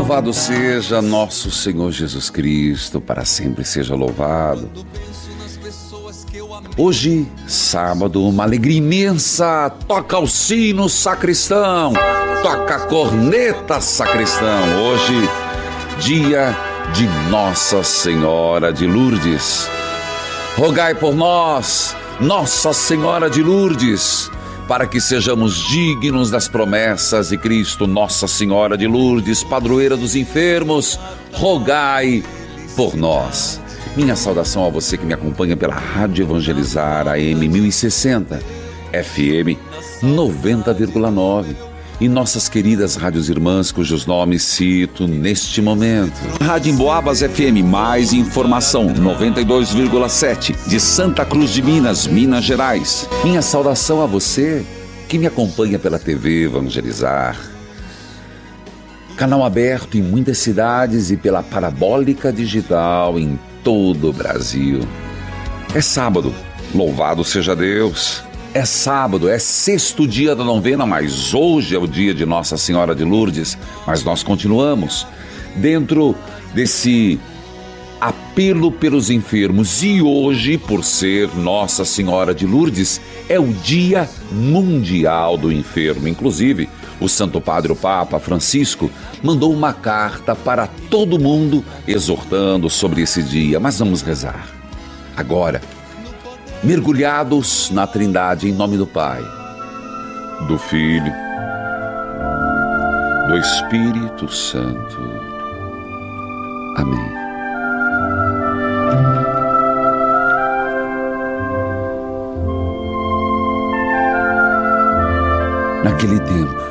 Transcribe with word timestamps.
Louvado 0.00 0.32
seja 0.32 1.02
nosso 1.02 1.50
Senhor 1.50 1.92
Jesus 1.92 2.30
Cristo, 2.30 3.02
para 3.02 3.22
sempre 3.26 3.66
seja 3.66 3.94
louvado. 3.94 4.70
Hoje, 6.74 7.30
sábado, 7.46 8.26
uma 8.26 8.44
alegria 8.44 8.78
imensa. 8.78 9.70
Toca 9.86 10.18
o 10.18 10.26
sino, 10.26 10.88
sacristão. 10.88 11.92
Toca 12.42 12.76
a 12.76 12.80
corneta, 12.86 13.78
sacristão. 13.82 14.86
Hoje, 14.86 15.28
dia 15.98 16.56
de 16.94 17.06
Nossa 17.30 17.82
Senhora 17.82 18.72
de 18.72 18.86
Lourdes. 18.86 19.68
Rogai 20.56 20.94
por 20.94 21.14
nós, 21.14 21.94
Nossa 22.18 22.72
Senhora 22.72 23.28
de 23.28 23.42
Lourdes, 23.42 24.30
para 24.70 24.86
que 24.86 25.00
sejamos 25.00 25.66
dignos 25.66 26.30
das 26.30 26.46
promessas 26.46 27.30
de 27.30 27.36
Cristo, 27.36 27.88
Nossa 27.88 28.28
Senhora 28.28 28.78
de 28.78 28.86
Lourdes, 28.86 29.42
padroeira 29.42 29.96
dos 29.96 30.14
enfermos, 30.14 30.96
rogai 31.32 32.22
por 32.76 32.94
nós. 32.94 33.60
Minha 33.96 34.14
saudação 34.14 34.64
a 34.64 34.68
você 34.68 34.96
que 34.96 35.04
me 35.04 35.12
acompanha 35.12 35.56
pela 35.56 35.74
Rádio 35.74 36.22
Evangelizar 36.22 37.08
AM 37.08 37.48
1060, 37.48 38.38
FM 38.92 39.58
90,9 40.04 41.69
e 42.00 42.08
nossas 42.08 42.48
queridas 42.48 42.96
rádios 42.96 43.28
irmãs 43.28 43.70
cujos 43.70 44.06
nomes 44.06 44.42
cito 44.42 45.06
neste 45.06 45.60
momento. 45.60 46.14
Rádio 46.40 46.72
Emboabas 46.72 47.20
FM, 47.20 47.62
mais 47.62 48.12
informação 48.12 48.88
92,7 48.94 50.56
de 50.66 50.80
Santa 50.80 51.24
Cruz 51.24 51.50
de 51.50 51.62
Minas, 51.62 52.06
Minas 52.06 52.44
Gerais. 52.44 53.06
Minha 53.22 53.42
saudação 53.42 54.02
a 54.02 54.06
você 54.06 54.64
que 55.08 55.18
me 55.18 55.26
acompanha 55.26 55.78
pela 55.78 55.98
TV 55.98 56.44
Evangelizar. 56.44 57.36
Canal 59.16 59.44
aberto 59.44 59.98
em 59.98 60.02
muitas 60.02 60.38
cidades 60.38 61.10
e 61.10 61.16
pela 61.16 61.42
parabólica 61.42 62.32
digital 62.32 63.18
em 63.18 63.38
todo 63.62 64.08
o 64.08 64.12
Brasil. 64.12 64.80
É 65.74 65.82
sábado, 65.82 66.34
louvado 66.74 67.22
seja 67.22 67.54
Deus. 67.54 68.29
É 68.52 68.64
sábado, 68.64 69.28
é 69.28 69.38
sexto 69.38 70.08
dia 70.08 70.34
da 70.34 70.42
novena, 70.42 70.84
mas 70.84 71.32
hoje 71.32 71.76
é 71.76 71.78
o 71.78 71.86
dia 71.86 72.12
de 72.12 72.26
Nossa 72.26 72.56
Senhora 72.56 72.96
de 72.96 73.04
Lourdes. 73.04 73.56
Mas 73.86 74.02
nós 74.02 74.24
continuamos 74.24 75.06
dentro 75.54 76.16
desse 76.52 77.20
apelo 78.00 78.72
pelos 78.72 79.08
enfermos. 79.08 79.84
E 79.84 80.02
hoje, 80.02 80.58
por 80.58 80.82
ser 80.82 81.28
Nossa 81.36 81.84
Senhora 81.84 82.34
de 82.34 82.44
Lourdes, 82.44 83.00
é 83.28 83.38
o 83.38 83.52
Dia 83.52 84.10
Mundial 84.32 85.36
do 85.36 85.52
Enfermo. 85.52 86.08
Inclusive, 86.08 86.68
o 87.00 87.08
Santo 87.08 87.40
Padre 87.40 87.70
o 87.70 87.76
Papa 87.76 88.18
Francisco 88.18 88.90
mandou 89.22 89.52
uma 89.52 89.72
carta 89.72 90.34
para 90.34 90.66
todo 90.66 91.20
mundo 91.20 91.64
exortando 91.86 92.68
sobre 92.68 93.02
esse 93.02 93.22
dia. 93.22 93.60
Mas 93.60 93.78
vamos 93.78 94.02
rezar. 94.02 94.48
Agora, 95.16 95.60
mergulhados 96.62 97.70
na 97.70 97.86
Trindade 97.86 98.48
em 98.48 98.52
nome 98.52 98.76
do 98.76 98.86
Pai, 98.86 99.22
do 100.46 100.58
Filho, 100.58 101.12
do 103.28 103.36
Espírito 103.38 104.28
Santo. 104.28 104.98
Amém. 106.76 107.20
Naquele 115.82 116.20
tempo, 116.20 116.70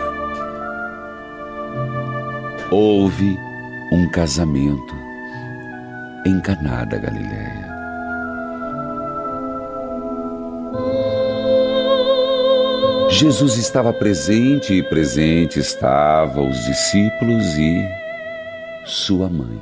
houve 2.70 3.40
um 3.92 4.08
casamento 4.10 4.96
em 6.26 6.40
Caná 6.42 6.86
da 6.86 6.98
Galileia. 6.98 7.59
Jesus 13.20 13.58
estava 13.58 13.92
presente 13.92 14.74
e 14.74 14.82
presente 14.82 15.60
estavam 15.60 16.50
os 16.50 16.64
discípulos 16.64 17.46
e 17.58 17.86
sua 18.86 19.28
mãe. 19.28 19.62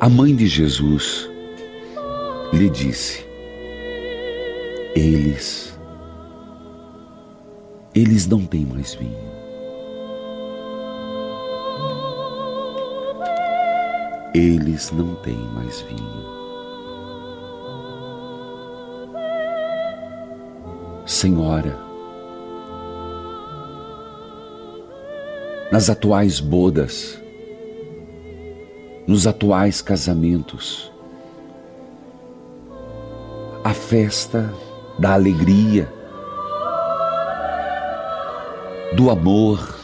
A 0.00 0.08
mãe 0.08 0.34
de 0.34 0.48
Jesus 0.48 1.30
lhe 2.52 2.68
disse: 2.68 3.24
Eles, 4.96 5.78
eles 7.94 8.26
não 8.26 8.44
têm 8.44 8.66
mais 8.66 8.92
vinho. 8.94 9.34
Eles 14.34 14.90
não 14.90 15.14
têm 15.22 15.38
mais 15.54 15.80
vinho. 15.82 16.43
Senhora, 21.24 21.78
nas 25.72 25.88
atuais 25.88 26.38
bodas, 26.38 27.18
nos 29.06 29.26
atuais 29.26 29.80
casamentos, 29.80 30.92
a 33.64 33.72
festa 33.72 34.52
da 34.98 35.14
alegria, 35.14 35.90
do 38.94 39.08
amor, 39.08 39.80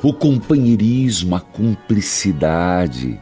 o 0.00 0.14
companheirismo, 0.14 1.34
a 1.34 1.40
cumplicidade 1.40 3.20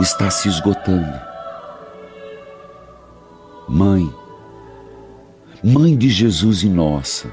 está 0.00 0.28
se 0.28 0.48
esgotando. 0.48 1.20
Mãe, 3.68 4.12
Mãe 5.62 5.96
de 5.96 6.08
Jesus 6.08 6.62
e 6.62 6.68
nossa, 6.68 7.32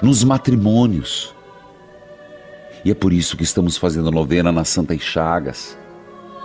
nos 0.00 0.22
matrimônios, 0.22 1.34
e 2.84 2.90
é 2.90 2.94
por 2.94 3.12
isso 3.12 3.36
que 3.36 3.42
estamos 3.42 3.76
fazendo 3.76 4.08
a 4.08 4.12
novena 4.12 4.52
nas 4.52 4.68
Santas 4.68 5.00
Chagas. 5.00 5.76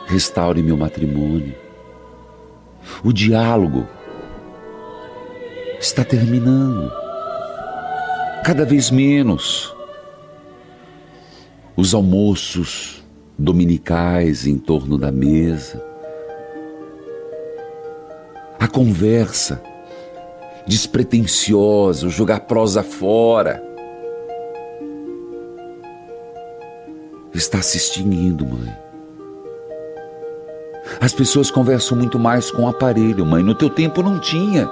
Restaure 0.08 0.62
meu 0.62 0.76
matrimônio. 0.76 1.56
O 3.04 3.14
diálogo 3.14 3.88
está 5.80 6.04
terminando. 6.04 6.92
Cada 8.44 8.66
vez 8.66 8.92
menos. 8.92 9.76
os 11.76 11.94
almoços 11.94 13.04
dominicais 13.38 14.48
em 14.48 14.58
torno 14.58 14.98
da 14.98 15.12
mesa, 15.12 15.84
a 18.66 18.68
conversa 18.68 19.62
despretensiosa, 20.66 22.10
jogar 22.10 22.40
prosa 22.42 22.82
fora, 22.82 23.64
está 27.32 27.62
se 27.62 27.78
extinguindo, 27.78 28.44
mãe. 28.44 28.76
As 31.00 31.14
pessoas 31.14 31.52
conversam 31.52 31.96
muito 31.96 32.18
mais 32.18 32.50
com 32.50 32.64
o 32.64 32.68
aparelho, 32.68 33.24
mãe. 33.24 33.44
No 33.44 33.54
teu 33.54 33.70
tempo 33.70 34.02
não 34.02 34.20
tinha. 34.20 34.68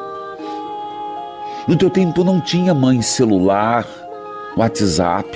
No 1.68 1.78
teu 1.78 1.92
tempo 1.92 2.24
não 2.24 2.42
tinha, 2.42 2.74
mãe, 2.74 3.00
celular, 3.04 3.86
WhatsApp. 4.58 5.30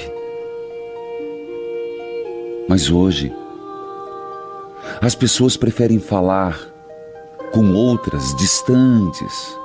Mas 2.68 2.90
hoje, 2.90 3.32
as 5.00 5.14
pessoas 5.14 5.56
preferem 5.56 6.00
falar 6.00 6.76
com 7.52 7.74
outras 7.74 8.36
distantes, 8.36 9.58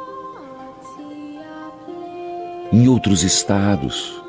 em 2.73 2.89
outros 2.89 3.23
estados, 3.23 4.23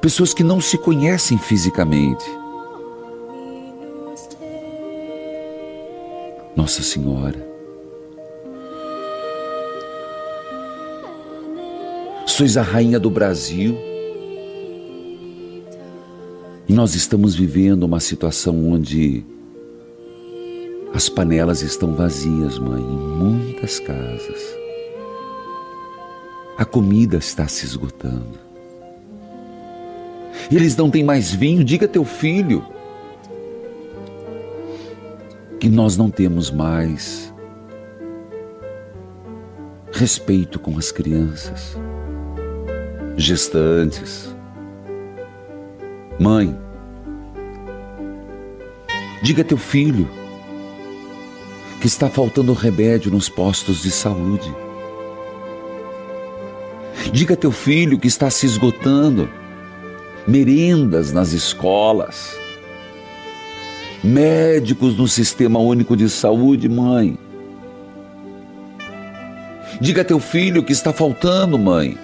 pessoas 0.00 0.32
que 0.32 0.42
não 0.42 0.60
se 0.60 0.78
conhecem 0.78 1.36
fisicamente. 1.38 2.24
Nossa 6.56 6.82
Senhora, 6.82 7.46
sois 12.26 12.56
a 12.56 12.62
rainha 12.62 13.00
do 13.00 13.10
Brasil. 13.10 13.76
E 16.68 16.72
nós 16.72 16.94
estamos 16.94 17.34
vivendo 17.34 17.82
uma 17.84 17.98
situação 17.98 18.70
onde 18.70 19.24
as 20.92 21.08
panelas 21.08 21.62
estão 21.62 21.94
vazias, 21.94 22.58
mãe, 22.58 22.82
em 22.82 22.98
muitas 22.98 23.78
casas. 23.78 24.56
A 26.56 26.64
comida 26.64 27.16
está 27.16 27.46
se 27.46 27.64
esgotando. 27.64 28.38
Eles 30.50 30.76
não 30.76 30.90
têm 30.90 31.04
mais 31.04 31.32
vinho. 31.32 31.62
Diga 31.62 31.86
teu 31.86 32.04
filho 32.04 32.64
que 35.60 35.68
nós 35.68 35.96
não 35.96 36.10
temos 36.10 36.50
mais 36.50 37.32
respeito 39.92 40.58
com 40.58 40.78
as 40.78 40.92
crianças, 40.92 41.76
gestantes, 43.16 44.32
Mãe, 46.18 46.58
diga 49.22 49.42
a 49.42 49.44
teu 49.44 49.56
filho 49.56 50.08
que 51.80 51.86
está 51.86 52.08
faltando 52.08 52.52
remédio 52.52 53.10
nos 53.10 53.28
postos 53.28 53.82
de 53.82 53.90
saúde. 53.90 54.52
Diga 57.12 57.34
a 57.34 57.36
teu 57.36 57.52
filho 57.52 57.98
que 57.98 58.08
está 58.08 58.28
se 58.30 58.46
esgotando 58.46 59.28
merendas 60.26 61.12
nas 61.12 61.32
escolas, 61.32 62.36
médicos 64.04 64.96
no 64.96 65.08
sistema 65.08 65.58
único 65.58 65.96
de 65.96 66.08
saúde, 66.08 66.68
mãe. 66.68 67.18
Diga 69.80 70.02
a 70.02 70.04
teu 70.04 70.18
filho 70.18 70.62
que 70.62 70.72
está 70.72 70.92
faltando, 70.92 71.58
mãe, 71.58 71.96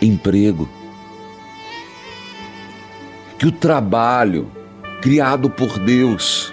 emprego 0.00 0.68
que 3.40 3.46
o 3.46 3.52
trabalho 3.52 4.50
criado 5.00 5.48
por 5.48 5.78
Deus 5.78 6.49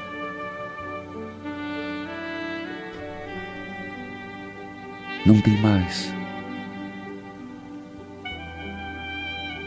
não 5.27 5.41
tem 5.41 5.57
mais. 5.57 6.11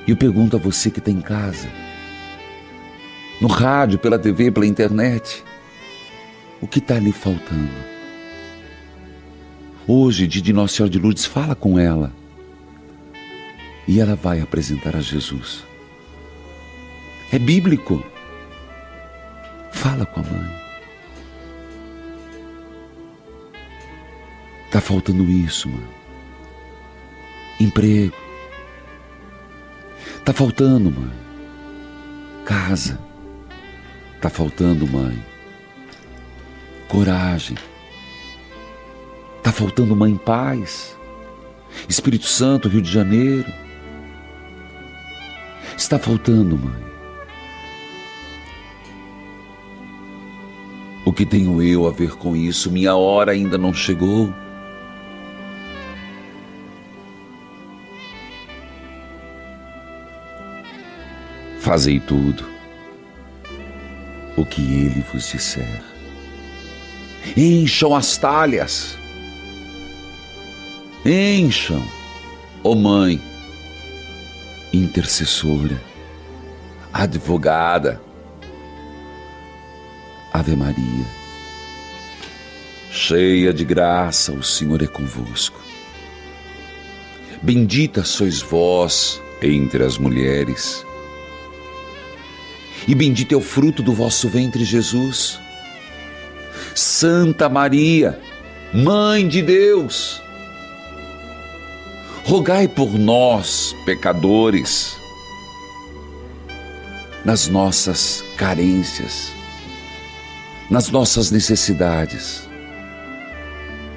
E 0.07 0.11
eu 0.11 0.17
pergunto 0.17 0.57
a 0.57 0.59
você 0.59 0.91
que 0.91 0.99
está 0.99 1.11
em 1.11 1.21
casa, 1.21 1.69
no 3.41 3.49
rádio, 3.49 3.99
pela 3.99 4.19
TV, 4.19 4.51
pela 4.51 4.67
internet, 4.67 5.45
o 6.61 6.67
que 6.67 6.79
está 6.79 6.99
lhe 6.99 7.13
faltando? 7.13 7.91
Hoje, 9.87 10.27
de 10.27 10.53
Nossa 10.53 10.75
Senhora 10.75 10.91
de 10.91 10.99
Lourdes, 10.99 11.27
fala 11.27 11.55
com 11.55 11.79
ela 11.79 12.13
e 13.87 14.01
ela 14.01 14.15
vai 14.15 14.41
apresentar 14.41 14.97
a 14.97 15.01
Jesus. 15.01 15.65
É 17.33 17.39
bíblico. 17.39 18.05
Fala 19.73 20.07
com 20.07 20.21
a 20.21 20.23
mãe. 20.23 20.60
Tá 24.71 24.81
faltando 24.81 25.25
isso, 25.25 25.69
mano. 25.69 25.89
Emprego. 27.59 28.15
Tá 30.25 30.33
faltando, 30.33 30.91
mãe. 30.91 31.13
Casa. 32.45 32.99
Tá 34.21 34.31
faltando, 34.31 34.87
mãe. 34.87 35.19
Coragem. 36.89 37.57
Tá 39.43 39.51
faltando, 39.51 39.97
mãe, 39.97 40.17
paz. 40.17 40.97
Espírito 41.89 42.27
Santo, 42.27 42.69
Rio 42.69 42.83
de 42.83 42.91
Janeiro. 42.93 43.53
Está 45.77 45.99
faltando, 45.99 46.57
mãe. 46.57 46.91
O 51.05 51.13
que 51.13 51.27
tenho 51.27 51.61
eu 51.61 51.89
a 51.89 51.91
ver 51.91 52.17
com 52.17 52.37
isso? 52.37 52.71
Minha 52.71 52.95
hora 52.95 53.33
ainda 53.33 53.59
não 53.59 53.75
chegou. 53.75 54.33
Fazei 61.71 62.01
tudo 62.01 62.45
o 64.37 64.45
que 64.45 64.61
ele 64.61 65.05
vos 65.13 65.31
disser. 65.31 65.81
Encham 67.37 67.95
as 67.95 68.17
talhas. 68.17 68.99
Encham, 71.07 71.81
ó 72.65 72.71
oh 72.71 72.75
mãe, 72.75 73.23
intercessora, 74.73 75.81
advogada, 76.93 78.01
Ave 80.33 80.57
Maria. 80.57 81.07
Cheia 82.91 83.55
de 83.55 83.65
graça, 83.65 84.33
o 84.33 84.43
Senhor 84.43 84.83
é 84.83 84.89
convosco. 84.89 85.63
Bendita 87.41 88.03
sois 88.03 88.43
vós 88.43 89.23
entre 89.41 89.85
as 89.85 89.99
mulheres, 89.99 90.85
e 92.87 92.95
bendito 92.95 93.33
é 93.35 93.37
o 93.37 93.41
fruto 93.41 93.83
do 93.83 93.93
vosso 93.93 94.29
ventre, 94.29 94.65
Jesus. 94.65 95.39
Santa 96.75 97.49
Maria, 97.49 98.19
Mãe 98.73 99.27
de 99.27 99.43
Deus, 99.43 100.23
rogai 102.25 102.69
por 102.69 102.93
nós, 102.99 103.75
pecadores, 103.85 104.97
nas 107.25 107.49
nossas 107.49 108.25
carências 108.37 109.33
nas 110.71 110.89
nossas 110.89 111.33
necessidades, 111.33 112.49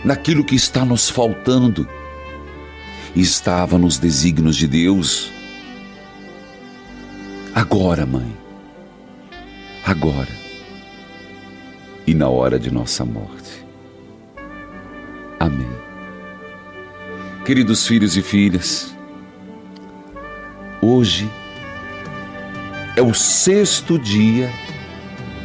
naquilo 0.04 0.44
que 0.44 0.56
está 0.56 0.84
nos 0.84 1.08
faltando, 1.08 1.88
e 3.16 3.22
estava 3.22 3.78
nos 3.78 4.00
desígnios 4.00 4.56
de 4.56 4.68
Deus. 4.68 5.32
Agora, 7.54 8.08
mãe, 8.08 8.36
agora 9.86 10.30
e 12.08 12.14
na 12.14 12.30
hora 12.30 12.58
de 12.58 12.72
nossa 12.72 13.04
morte. 13.04 13.64
Amém. 15.40 15.68
Queridos 17.46 17.86
filhos 17.86 18.16
e 18.16 18.22
filhas, 18.22 18.96
hoje 20.82 21.30
é 22.96 23.02
o 23.02 23.14
sexto 23.14 24.00
dia 24.00 24.50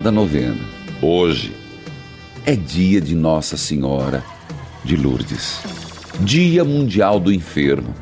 da 0.01 0.13
novena. 0.13 0.65
Hoje 1.03 1.53
é 2.47 2.55
dia 2.55 3.01
de 3.01 3.15
Nossa 3.15 3.57
Senhora 3.57 4.23
de 4.85 4.97
Lourdes, 4.97 5.61
Dia 6.21 6.65
Mundial 6.65 7.19
do 7.19 7.33
Enfermo. 7.33 7.95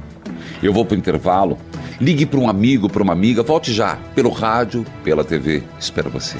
Eu 0.62 0.72
vou 0.72 0.84
para 0.84 0.94
o 0.94 0.98
intervalo, 0.98 1.58
ligue 2.00 2.26
para 2.26 2.40
um 2.40 2.48
amigo, 2.48 2.88
para 2.88 3.02
uma 3.02 3.12
amiga, 3.12 3.42
volte 3.42 3.72
já, 3.72 3.96
pelo 4.14 4.30
rádio, 4.30 4.84
pela 5.02 5.24
TV. 5.24 5.62
Espero 5.78 6.10
você. 6.10 6.36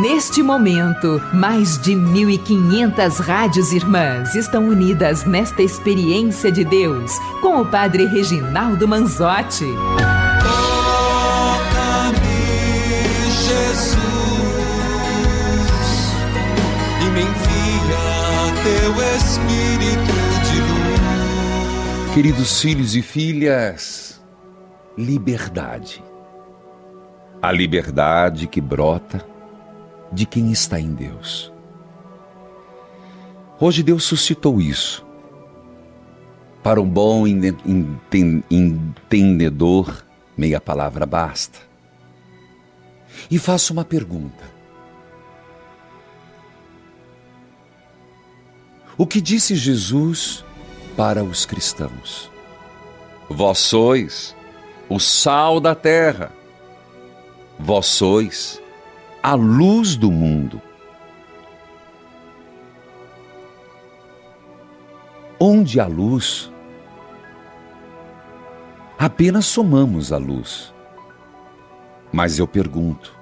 Neste 0.00 0.42
momento, 0.42 1.20
mais 1.32 1.78
de 1.78 1.92
1.500 1.92 3.20
rádios 3.20 3.72
irmãs 3.72 4.34
estão 4.34 4.66
unidas 4.68 5.24
nesta 5.24 5.62
experiência 5.62 6.50
de 6.50 6.64
Deus 6.64 7.12
com 7.40 7.60
o 7.60 7.66
Padre 7.66 8.06
Reginaldo 8.06 8.88
Manzotti. 8.88 9.66
Queridos 22.14 22.60
filhos 22.60 22.94
e 22.94 23.02
filhas, 23.02 24.22
liberdade. 24.96 26.02
A 27.42 27.50
liberdade 27.50 28.46
que 28.46 28.60
brota 28.60 29.26
de 30.12 30.24
quem 30.24 30.52
está 30.52 30.78
em 30.78 30.94
Deus. 30.94 31.52
Hoje 33.58 33.82
Deus 33.82 34.04
suscitou 34.04 34.60
isso. 34.60 35.04
Para 36.62 36.80
um 36.80 36.88
bom 36.88 37.26
ente- 37.26 37.56
enten- 37.66 38.44
entendedor, 38.48 40.04
meia 40.36 40.60
palavra 40.60 41.04
basta. 41.04 41.58
E 43.30 43.38
faço 43.38 43.72
uma 43.72 43.84
pergunta. 43.84 44.44
O 48.96 49.04
que 49.04 49.20
disse 49.20 49.56
Jesus 49.56 50.44
para 50.96 51.22
os 51.24 51.44
cristãos? 51.44 52.30
Vós 53.28 53.58
sois 53.58 54.36
o 54.88 54.98
sal 54.98 55.60
da 55.60 55.74
terra. 55.74 56.30
Vós 57.58 57.86
sois 57.86 58.60
a 59.22 59.34
luz 59.34 59.96
do 59.96 60.10
mundo. 60.10 60.60
Onde 65.40 65.80
há 65.80 65.86
luz, 65.86 66.52
apenas 68.98 69.46
somamos 69.46 70.12
a 70.12 70.16
luz. 70.16 70.72
Mas 72.12 72.38
eu 72.38 72.46
pergunto: 72.46 73.14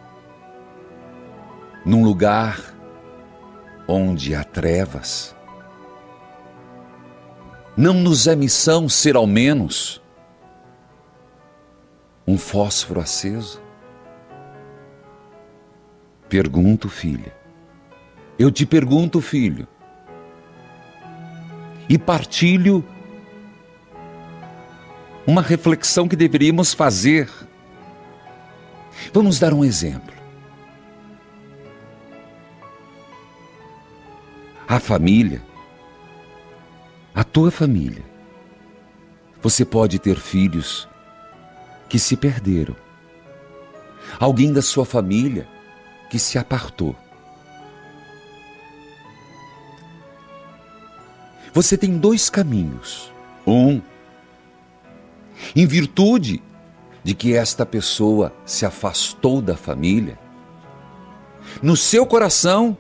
num 1.85 2.05
lugar 2.05 2.75
onde 3.89 4.35
há 4.35 4.45
trevas, 4.45 5.35
não 7.83 7.95
nos 7.95 8.29
é 8.29 8.37
missão 8.37 8.89
ser 8.89 9.17
ao 9.17 9.27
menos 9.27 10.01
um 12.25 12.39
fósforo 12.39 13.01
aceso? 13.01 13.61
Pergunto, 16.29 16.89
filha. 16.89 17.35
Eu 18.39 18.53
te 18.53 18.65
pergunto, 18.65 19.21
filho. 19.21 19.67
E 21.89 21.99
partilho 21.99 22.85
uma 25.27 25.43
reflexão 25.43 26.07
que 26.07 26.15
deveríamos 26.15 26.73
fazer. 26.73 27.29
Vamos 29.13 29.41
dar 29.41 29.53
um 29.53 29.65
exemplo. 29.65 30.15
A 34.69 34.79
família, 34.79 35.43
a 37.15 37.23
tua 37.23 37.51
família. 37.51 38.05
Você 39.43 39.65
pode 39.65 39.99
ter 39.99 40.17
filhos 40.17 40.89
que 41.89 41.99
se 41.99 42.17
perderam. 42.17 42.77
Alguém 44.19 44.53
da 44.53 44.63
sua 44.63 44.85
família 44.85 45.47
que 46.09 46.19
se 46.19 46.39
apartou. 46.39 46.97
Você 51.53 51.77
tem 51.77 51.99
dois 51.99 52.31
caminhos. 52.31 53.13
Um, 53.47 53.83
em 55.55 55.67
virtude 55.67 56.43
de 57.05 57.15
que 57.15 57.35
esta 57.35 57.67
pessoa 57.67 58.33
se 58.47 58.65
afastou 58.65 59.43
da 59.43 59.57
família, 59.57 60.19
no 61.61 61.77
seu 61.77 62.07
coração, 62.07 62.77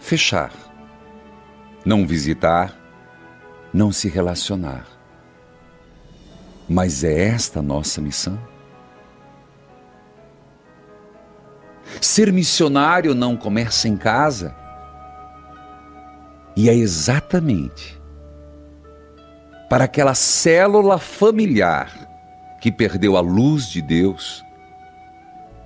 fechar, 0.00 0.52
não 1.84 2.06
visitar, 2.06 2.83
não 3.74 3.90
se 3.90 4.08
relacionar. 4.08 4.86
Mas 6.68 7.02
é 7.02 7.26
esta 7.26 7.58
a 7.58 7.62
nossa 7.62 8.00
missão? 8.00 8.38
Ser 12.00 12.32
missionário 12.32 13.14
não 13.14 13.36
começa 13.36 13.88
em 13.88 13.96
casa. 13.96 14.54
E 16.56 16.70
é 16.70 16.74
exatamente 16.74 18.00
para 19.68 19.84
aquela 19.84 20.14
célula 20.14 20.98
familiar 20.98 21.90
que 22.60 22.70
perdeu 22.70 23.16
a 23.16 23.20
luz 23.20 23.68
de 23.68 23.82
Deus 23.82 24.44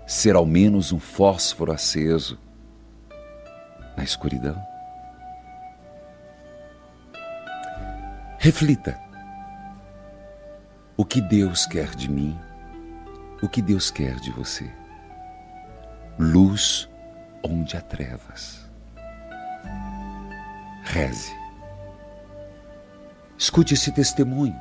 ser 0.06 0.34
ao 0.34 0.46
menos 0.46 0.92
um 0.92 0.98
fósforo 0.98 1.70
aceso 1.70 2.38
na 3.94 4.02
escuridão. 4.02 4.77
Reflita. 8.48 8.98
O 10.96 11.04
que 11.04 11.20
Deus 11.20 11.66
quer 11.66 11.94
de 11.94 12.10
mim? 12.10 12.34
O 13.42 13.46
que 13.46 13.60
Deus 13.60 13.90
quer 13.90 14.14
de 14.14 14.30
você? 14.30 14.64
luz 16.18 16.88
onde 17.44 17.76
há 17.76 17.82
trevas. 17.82 18.66
Reze. 20.82 21.30
Escute 23.36 23.74
esse 23.74 23.92
testemunho. 23.92 24.56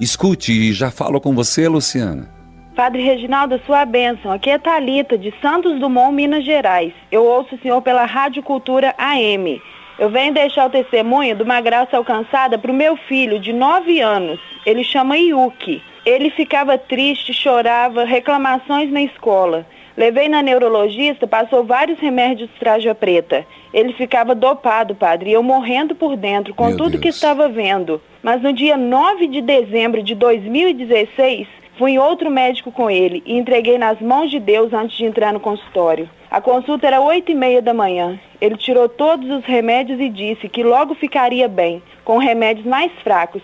Escute 0.00 0.52
e 0.52 0.72
já 0.72 0.92
falo 0.92 1.20
com 1.20 1.34
você, 1.34 1.66
Luciana. 1.66 2.30
Padre 2.76 3.02
Reginaldo, 3.02 3.60
sua 3.66 3.84
bênção. 3.84 4.30
Aqui 4.30 4.50
é 4.50 4.58
Talita 4.58 5.18
de 5.18 5.34
Santos 5.42 5.80
Dumont, 5.80 6.14
Minas 6.14 6.44
Gerais. 6.44 6.94
Eu 7.10 7.24
ouço 7.24 7.56
o 7.56 7.58
senhor 7.58 7.82
pela 7.82 8.04
Rádio 8.04 8.40
Cultura 8.40 8.94
AM. 8.96 9.60
Eu 10.00 10.08
venho 10.08 10.32
deixar 10.32 10.66
o 10.66 10.70
testemunho 10.70 11.36
de 11.36 11.42
uma 11.42 11.60
graça 11.60 11.94
alcançada 11.94 12.56
para 12.56 12.70
o 12.70 12.74
meu 12.74 12.96
filho, 12.96 13.38
de 13.38 13.52
9 13.52 14.00
anos. 14.00 14.40
Ele 14.64 14.82
chama 14.82 15.18
Yuki. 15.18 15.82
Ele 16.06 16.30
ficava 16.30 16.78
triste, 16.78 17.34
chorava, 17.34 18.04
reclamações 18.04 18.90
na 18.90 19.02
escola. 19.02 19.66
Levei 19.94 20.26
na 20.26 20.40
neurologista, 20.40 21.26
passou 21.26 21.64
vários 21.64 21.98
remédios 21.98 22.48
traja 22.58 22.94
preta. 22.94 23.44
Ele 23.74 23.92
ficava 23.92 24.34
dopado, 24.34 24.94
padre, 24.94 25.28
e 25.28 25.32
eu 25.34 25.42
morrendo 25.42 25.94
por 25.94 26.16
dentro 26.16 26.54
com 26.54 26.68
Meu 26.68 26.78
tudo 26.78 26.92
que 26.92 27.10
Deus. 27.10 27.16
estava 27.16 27.46
vendo. 27.46 28.00
Mas 28.22 28.40
no 28.40 28.54
dia 28.54 28.78
9 28.78 29.26
de 29.26 29.42
dezembro 29.42 30.02
de 30.02 30.14
2016, 30.14 31.46
fui 31.76 31.90
em 31.90 31.98
outro 31.98 32.30
médico 32.30 32.72
com 32.72 32.90
ele 32.90 33.22
e 33.26 33.36
entreguei 33.36 33.76
nas 33.76 34.00
mãos 34.00 34.30
de 34.30 34.40
Deus 34.40 34.72
antes 34.72 34.96
de 34.96 35.04
entrar 35.04 35.30
no 35.30 35.40
consultório. 35.40 36.08
A 36.30 36.40
consulta 36.40 36.86
era 36.86 37.00
oito 37.00 37.32
e 37.32 37.34
meia 37.34 37.60
da 37.60 37.74
manhã. 37.74 38.18
Ele 38.40 38.56
tirou 38.56 38.88
todos 38.88 39.28
os 39.30 39.44
remédios 39.44 39.98
e 40.00 40.08
disse 40.08 40.48
que 40.48 40.62
logo 40.62 40.94
ficaria 40.94 41.48
bem, 41.48 41.82
com 42.04 42.18
remédios 42.18 42.64
mais 42.66 42.92
fracos. 43.02 43.42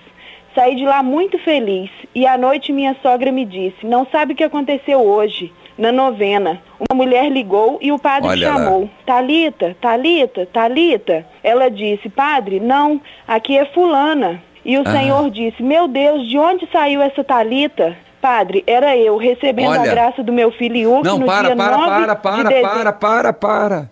Saí 0.54 0.76
de 0.76 0.84
lá 0.84 1.02
muito 1.02 1.38
feliz 1.40 1.90
e 2.14 2.26
à 2.26 2.38
noite 2.38 2.72
minha 2.72 2.96
sogra 3.02 3.30
me 3.32 3.44
disse: 3.44 3.84
Não 3.84 4.06
sabe 4.06 4.32
o 4.32 4.36
que 4.36 4.44
aconteceu 4.44 5.00
hoje, 5.00 5.52
na 5.76 5.90
novena. 5.92 6.62
Uma 6.78 6.96
mulher 7.04 7.28
ligou 7.30 7.78
e 7.82 7.90
o 7.92 7.98
padre 7.98 8.28
Olha 8.28 8.48
lá. 8.48 8.54
chamou: 8.54 8.88
Talita, 9.04 9.76
Talita, 9.80 10.46
Talita. 10.46 11.26
Ela 11.42 11.68
disse: 11.68 12.08
Padre, 12.08 12.60
não, 12.60 13.00
aqui 13.26 13.58
é 13.58 13.66
Fulana. 13.66 14.40
E 14.64 14.78
o 14.78 14.82
Ah. 14.86 14.92
Senhor 14.92 15.30
disse: 15.30 15.62
Meu 15.62 15.86
Deus, 15.88 16.26
de 16.28 16.38
onde 16.38 16.66
saiu 16.72 17.02
essa 17.02 17.22
Talita? 17.22 17.96
Padre, 18.20 18.64
era 18.66 18.96
eu 18.96 19.16
recebendo 19.16 19.68
Olha. 19.70 19.82
a 19.82 19.86
graça 19.94 20.22
do 20.22 20.32
meu 20.32 20.50
filho 20.52 20.76
Yuki 20.76 21.04
Não, 21.04 21.18
no 21.18 21.26
para, 21.26 21.48
dia 21.48 21.56
para, 21.56 21.76
9 21.76 21.86
para, 21.90 22.14
de 22.14 22.22
para, 22.22 22.50
para, 22.62 22.92
para, 22.92 23.32
para. 23.32 23.90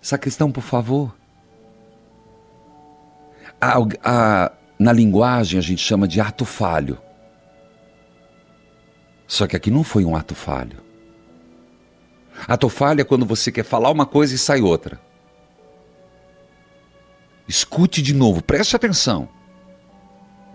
Sacristão, 0.00 0.50
por 0.50 0.62
favor. 0.62 1.14
A- 3.60 3.78
a- 4.02 4.52
na 4.78 4.92
linguagem 4.92 5.58
a 5.58 5.62
gente 5.62 5.80
chama 5.82 6.06
de 6.08 6.20
ato 6.20 6.44
falho. 6.44 6.98
Só 9.26 9.46
que 9.46 9.56
aqui 9.56 9.70
não 9.70 9.84
foi 9.84 10.04
um 10.04 10.14
ato 10.16 10.34
falho. 10.34 10.82
Ato 12.48 12.68
falho 12.68 13.00
é 13.00 13.04
quando 13.04 13.24
você 13.24 13.50
quer 13.52 13.64
falar 13.64 13.90
uma 13.90 14.04
coisa 14.04 14.34
e 14.34 14.38
sai 14.38 14.60
outra. 14.60 15.00
Escute 17.46 18.02
de 18.02 18.12
novo, 18.14 18.42
preste 18.42 18.74
atenção. 18.74 19.28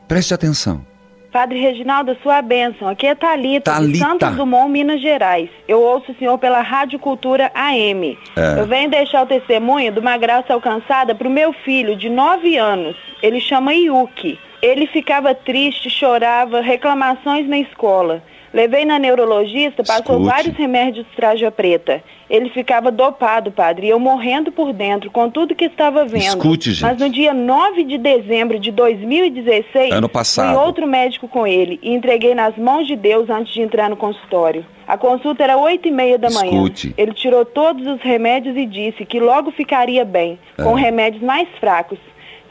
Preste 0.08 0.34
atenção. 0.34 0.86
Padre 1.32 1.60
Reginaldo, 1.60 2.18
sua 2.24 2.42
bênção. 2.42 2.88
Aqui 2.88 3.06
é 3.06 3.14
Thalita, 3.14 3.72
de 3.72 3.78
Thalita. 3.78 4.06
Santos 4.06 4.36
Dumont, 4.36 4.70
Minas 4.72 5.00
Gerais. 5.00 5.50
Eu 5.68 5.80
ouço 5.80 6.12
o 6.12 6.16
senhor 6.16 6.38
pela 6.40 6.62
Rádio 6.62 6.98
Cultura 6.98 7.52
AM. 7.54 8.18
É. 8.36 8.60
Eu 8.60 8.66
venho 8.66 8.90
deixar 8.90 9.24
o 9.24 9.28
testemunho 9.28 9.92
de 9.92 10.00
uma 10.00 10.18
graça 10.18 10.54
alcançada 10.54 11.14
para 11.14 11.28
o 11.28 11.32
meu 11.32 11.54
filho, 11.54 11.96
de 11.96 12.10
9 12.10 12.58
anos. 12.58 12.96
Ele 13.22 13.40
chama 13.40 13.74
Yuki. 13.74 14.40
Ele 14.62 14.88
ficava 14.88 15.36
triste, 15.36 15.90
chorava, 15.90 16.62
reclamações 16.62 17.48
na 17.48 17.60
escola. 17.60 18.24
Levei 18.53 18.84
na 18.86 18.98
neurologista, 18.98 19.84
passou 19.84 20.15
Escute. 20.18 20.24
vários 20.29 20.56
remédios 20.56 21.06
de 21.06 21.15
traja 21.15 21.51
preta. 21.51 22.03
Ele 22.29 22.50
ficava 22.50 22.91
dopado, 22.91 23.51
padre, 23.51 23.88
e 23.88 23.89
eu 23.89 24.00
morrendo 24.00 24.51
por 24.51 24.72
dentro 24.74 25.10
com 25.12 25.29
tudo 25.29 25.56
que 25.56 25.65
estava 25.65 26.06
vendo. 26.06 26.22
Escute, 26.24 26.72
gente. 26.72 26.82
Mas 26.84 27.00
no 27.00 27.10
dia 27.10 27.34
9 27.34 27.84
de 27.84 27.98
dezembro 27.98 28.60
de 28.60 28.72
2016, 28.72 29.91
Ano 29.91 30.10
passado. 30.10 30.56
fui 30.56 30.65
outro 30.65 30.88
médico 30.88 31.27
com 31.27 31.46
ele 31.46 31.79
e 31.82 31.94
entreguei 31.94 32.34
nas 32.36 32.56
mãos 32.58 32.88
de 32.88 32.96
Deus 32.96 33.29
antes 33.29 33.53
de 33.53 33.62
entrar 33.62 33.89
no 33.89 33.96
consultório. 33.98 34.65
A 34.88 34.98
consulta 34.98 35.44
era 35.44 35.58
oito 35.58 35.88
e 35.88 35.91
meia 35.91 36.18
da 36.18 36.29
manhã. 36.32 36.51
Escute. 36.51 36.94
Ele 36.98 37.13
tirou 37.13 37.46
todos 37.46 37.86
os 37.86 38.01
remédios 38.01 38.56
e 38.58 38.65
disse 38.65 39.06
que 39.06 39.20
logo 39.20 39.51
ficaria 39.51 40.03
bem, 40.03 40.39
com 40.58 40.77
É. 40.77 40.82
remédios 40.82 41.22
mais 41.24 41.48
fracos. 41.60 42.00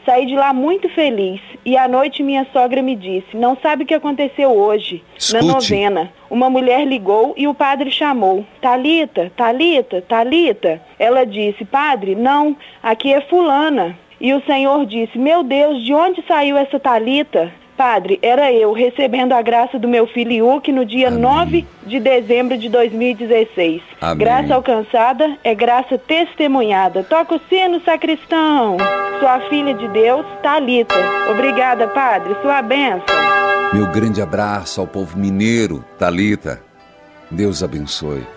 Saí 0.05 0.25
de 0.25 0.35
lá 0.35 0.53
muito 0.53 0.89
feliz 0.89 1.41
e 1.65 1.77
à 1.77 1.87
noite 1.87 2.23
minha 2.23 2.47
sogra 2.51 2.81
me 2.81 2.95
disse: 2.95 3.35
Não 3.35 3.57
sabe 3.61 3.83
o 3.83 3.85
que 3.85 3.93
aconteceu 3.93 4.49
hoje, 4.51 5.03
Escute. 5.17 5.45
na 5.45 5.53
novena. 5.53 6.13
Uma 6.29 6.49
mulher 6.49 6.85
ligou 6.85 7.33
e 7.37 7.47
o 7.47 7.53
padre 7.53 7.91
chamou: 7.91 8.45
Talita, 8.61 9.31
Talita, 9.35 10.01
Talita. 10.01 10.81
Ela 10.97 11.25
disse: 11.25 11.65
Padre, 11.65 12.15
não, 12.15 12.55
aqui 12.81 13.13
é 13.13 13.21
Fulana. 13.21 13.97
E 14.21 14.33
o 14.33 14.41
Senhor 14.45 14.85
disse: 14.85 15.17
Meu 15.17 15.43
Deus, 15.43 15.83
de 15.83 15.93
onde 15.93 16.23
saiu 16.27 16.57
essa 16.57 16.79
Talita? 16.79 17.51
Padre, 17.79 18.19
era 18.21 18.51
eu 18.51 18.73
recebendo 18.73 19.31
a 19.31 19.41
graça 19.41 19.79
do 19.79 19.87
meu 19.87 20.05
filho 20.05 20.33
Iuque 20.33 20.69
no 20.69 20.83
dia 20.83 21.07
Amém. 21.07 21.21
9 21.21 21.67
de 21.87 21.97
dezembro 21.97 22.57
de 22.57 22.67
2016. 22.67 23.81
Amém. 24.01 24.17
Graça 24.17 24.53
alcançada 24.53 25.37
é 25.45 25.55
graça 25.55 25.97
testemunhada. 25.97 27.05
Toca 27.05 27.35
o 27.35 27.41
sino, 27.47 27.81
sacristão. 27.85 28.75
Sua 29.21 29.39
filha 29.47 29.73
de 29.73 29.87
Deus, 29.87 30.25
Talita. 30.43 30.93
Obrigada, 31.31 31.87
Padre. 31.87 32.35
Sua 32.41 32.61
bênção. 32.61 33.15
Meu 33.73 33.89
grande 33.89 34.21
abraço 34.21 34.81
ao 34.81 34.87
povo 34.87 35.17
mineiro, 35.17 35.81
Talita. 35.97 36.61
Deus 37.31 37.63
abençoe. 37.63 38.27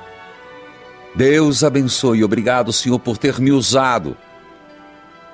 Deus 1.17 1.65
abençoe. 1.65 2.23
Obrigado, 2.23 2.73
Senhor, 2.73 3.01
por 3.01 3.19
ter 3.19 3.41
me 3.41 3.51
usado 3.51 4.17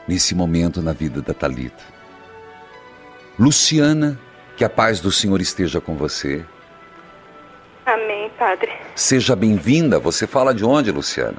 nesse 0.08 0.34
momento 0.34 0.80
na 0.80 0.94
vida 0.94 1.20
da 1.20 1.34
Talita. 1.34 1.97
Luciana, 3.38 4.18
que 4.56 4.64
a 4.64 4.68
paz 4.68 5.00
do 5.00 5.12
Senhor 5.12 5.40
esteja 5.40 5.80
com 5.80 5.94
você. 5.96 6.44
Amém, 7.86 8.30
padre. 8.38 8.70
Seja 8.94 9.36
bem-vinda. 9.36 9.98
Você 9.98 10.26
fala 10.26 10.52
de 10.52 10.64
onde, 10.64 10.90
Luciana? 10.90 11.38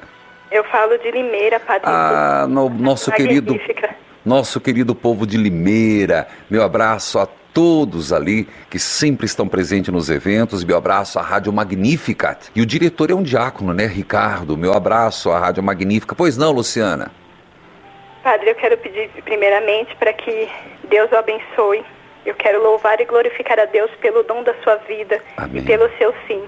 Eu 0.50 0.64
falo 0.64 0.96
de 0.98 1.10
Limeira, 1.10 1.60
padre. 1.60 1.82
Ah, 1.84 2.46
no 2.48 2.68
nosso 2.70 3.12
querido, 3.12 3.52
Magnífica. 3.52 3.94
nosso 4.24 4.60
querido 4.60 4.94
povo 4.94 5.26
de 5.26 5.36
Limeira. 5.36 6.26
Meu 6.48 6.62
abraço 6.62 7.18
a 7.18 7.28
todos 7.52 8.12
ali 8.12 8.48
que 8.70 8.78
sempre 8.78 9.26
estão 9.26 9.46
presentes 9.46 9.92
nos 9.92 10.08
eventos. 10.08 10.64
Meu 10.64 10.78
abraço 10.78 11.18
à 11.18 11.22
Rádio 11.22 11.52
Magnificat. 11.52 12.48
E 12.54 12.62
o 12.62 12.66
diretor 12.66 13.10
é 13.10 13.14
um 13.14 13.22
diácono, 13.22 13.74
né, 13.74 13.86
Ricardo? 13.86 14.56
Meu 14.56 14.72
abraço 14.72 15.30
à 15.30 15.38
Rádio 15.38 15.62
Magnífica. 15.62 16.14
Pois 16.14 16.36
não, 16.36 16.50
Luciana? 16.50 17.12
Padre, 18.22 18.50
eu 18.50 18.54
quero 18.54 18.76
pedir 18.78 19.10
primeiramente 19.24 19.94
para 19.96 20.12
que 20.12 20.48
Deus 20.84 21.10
o 21.10 21.16
abençoe. 21.16 21.84
Eu 22.24 22.34
quero 22.34 22.62
louvar 22.62 23.00
e 23.00 23.04
glorificar 23.04 23.58
a 23.58 23.64
Deus 23.64 23.90
pelo 24.00 24.22
dom 24.22 24.42
da 24.42 24.54
sua 24.62 24.76
vida 24.76 25.22
Amém. 25.36 25.62
e 25.62 25.64
pelo 25.64 25.90
seu 25.96 26.14
sim. 26.26 26.46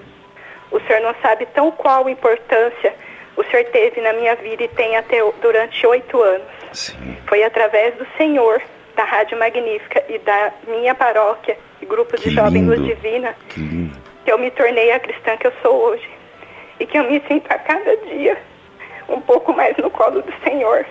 O 0.70 0.78
Senhor 0.80 1.00
não 1.00 1.14
sabe 1.22 1.46
tão 1.46 1.70
qual 1.70 2.08
importância 2.08 2.94
o 3.36 3.44
Senhor 3.44 3.64
teve 3.66 4.00
na 4.00 4.12
minha 4.12 4.34
vida 4.36 4.64
e 4.64 4.68
tem 4.68 4.96
até 4.96 5.18
durante 5.40 5.86
oito 5.86 6.20
anos. 6.20 6.46
Sim. 6.72 7.16
Foi 7.26 7.42
através 7.42 7.94
do 7.94 8.06
Senhor, 8.18 8.60
da 8.94 9.04
Rádio 9.04 9.38
Magnífica 9.38 10.04
e 10.08 10.18
da 10.18 10.52
minha 10.66 10.94
paróquia 10.94 11.56
e 11.80 11.86
grupo 11.86 12.16
de 12.18 12.30
jovens 12.30 12.66
Luz. 12.66 12.84
Divina 12.84 13.34
Que 13.48 13.90
que 14.24 14.30
eu 14.30 14.38
me 14.38 14.50
tornei 14.50 14.92
a 14.92 15.00
cristã 15.00 15.36
que 15.36 15.46
eu 15.46 15.52
sou 15.62 15.74
hoje. 15.74 16.08
E 16.78 16.86
que 16.86 16.98
eu 16.98 17.04
me 17.04 17.22
sinto 17.26 17.50
a 17.50 17.58
cada 17.58 17.96
dia 17.96 18.36
um 19.08 19.20
pouco 19.20 19.52
mais 19.52 19.76
no 19.76 19.90
colo 19.90 20.22
do 20.22 20.32
Senhor. 20.44 20.86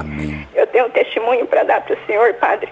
Amém. 0.00 0.46
Eu 0.54 0.66
tenho 0.68 0.86
um 0.86 0.90
testemunho 0.90 1.46
para 1.46 1.62
dar 1.64 1.80
para 1.82 1.94
o 1.94 2.06
Senhor, 2.06 2.34
Padre, 2.34 2.68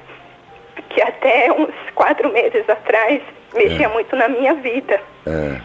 que 0.91 1.01
até 1.03 1.51
uns 1.53 1.73
quatro 1.95 2.31
meses 2.33 2.69
atrás 2.69 3.21
mexia 3.55 3.87
É. 3.87 3.89
muito 3.89 4.15
na 4.17 4.29
minha 4.29 4.55
vida. 4.55 5.01
É, 5.27 5.61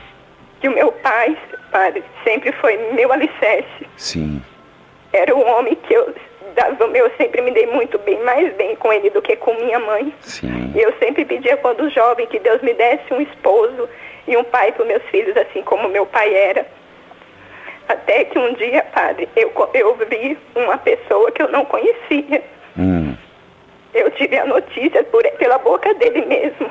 Que 0.62 0.68
o 0.68 0.72
meu 0.72 0.92
pai, 0.92 1.38
Padre, 1.72 2.04
sempre 2.24 2.52
foi 2.54 2.78
meu 2.94 3.12
alicerce. 3.12 3.88
sim. 3.98 4.42
Era 5.12 5.36
um 5.36 5.48
homem 5.58 5.74
que 5.76 5.92
eu 5.94 6.14
dava 6.54 6.86
meu, 6.88 7.06
eu 7.08 7.12
sempre 7.18 7.42
me 7.42 7.50
dei 7.52 7.66
muito 7.66 7.98
bem, 8.00 8.20
mais 8.24 8.54
bem 8.56 8.76
com 8.76 8.94
ele 8.94 9.10
do 9.10 9.22
que 9.24 9.36
com 9.36 9.54
minha 9.56 9.80
mãe. 9.80 10.14
Sim. 10.22 10.72
E 10.76 10.80
eu 10.82 10.94
sempre 11.00 11.26
pedia 11.26 11.58
quando 11.58 11.90
jovem 11.90 12.28
que 12.28 12.38
Deus 12.40 12.62
me 12.62 12.74
desse 12.76 13.12
um 13.12 13.20
esposo 13.22 13.90
e 14.28 14.38
um 14.38 14.44
pai 14.44 14.72
para 14.72 14.86
meus 14.86 15.02
filhos, 15.06 15.36
assim 15.38 15.64
como 15.64 15.90
meu 15.90 16.06
pai 16.06 16.32
era. 16.34 16.66
Até 17.90 18.24
que 18.26 18.38
um 18.38 18.54
dia, 18.54 18.84
padre, 18.94 19.28
eu, 19.36 19.52
eu 19.74 19.96
vi 19.96 20.38
uma 20.56 20.78
pessoa 20.78 21.32
que 21.32 21.42
eu 21.42 21.50
não 21.50 21.66
conhecia. 21.66 22.44
Hum, 22.78 23.16
Eu 23.94 24.12
tive 24.12 24.38
a 24.38 24.46
notícia 24.46 25.04
por, 25.06 25.24
pela 25.24 25.58
boca 25.58 25.92
dele 25.96 26.24
mesmo 26.26 26.70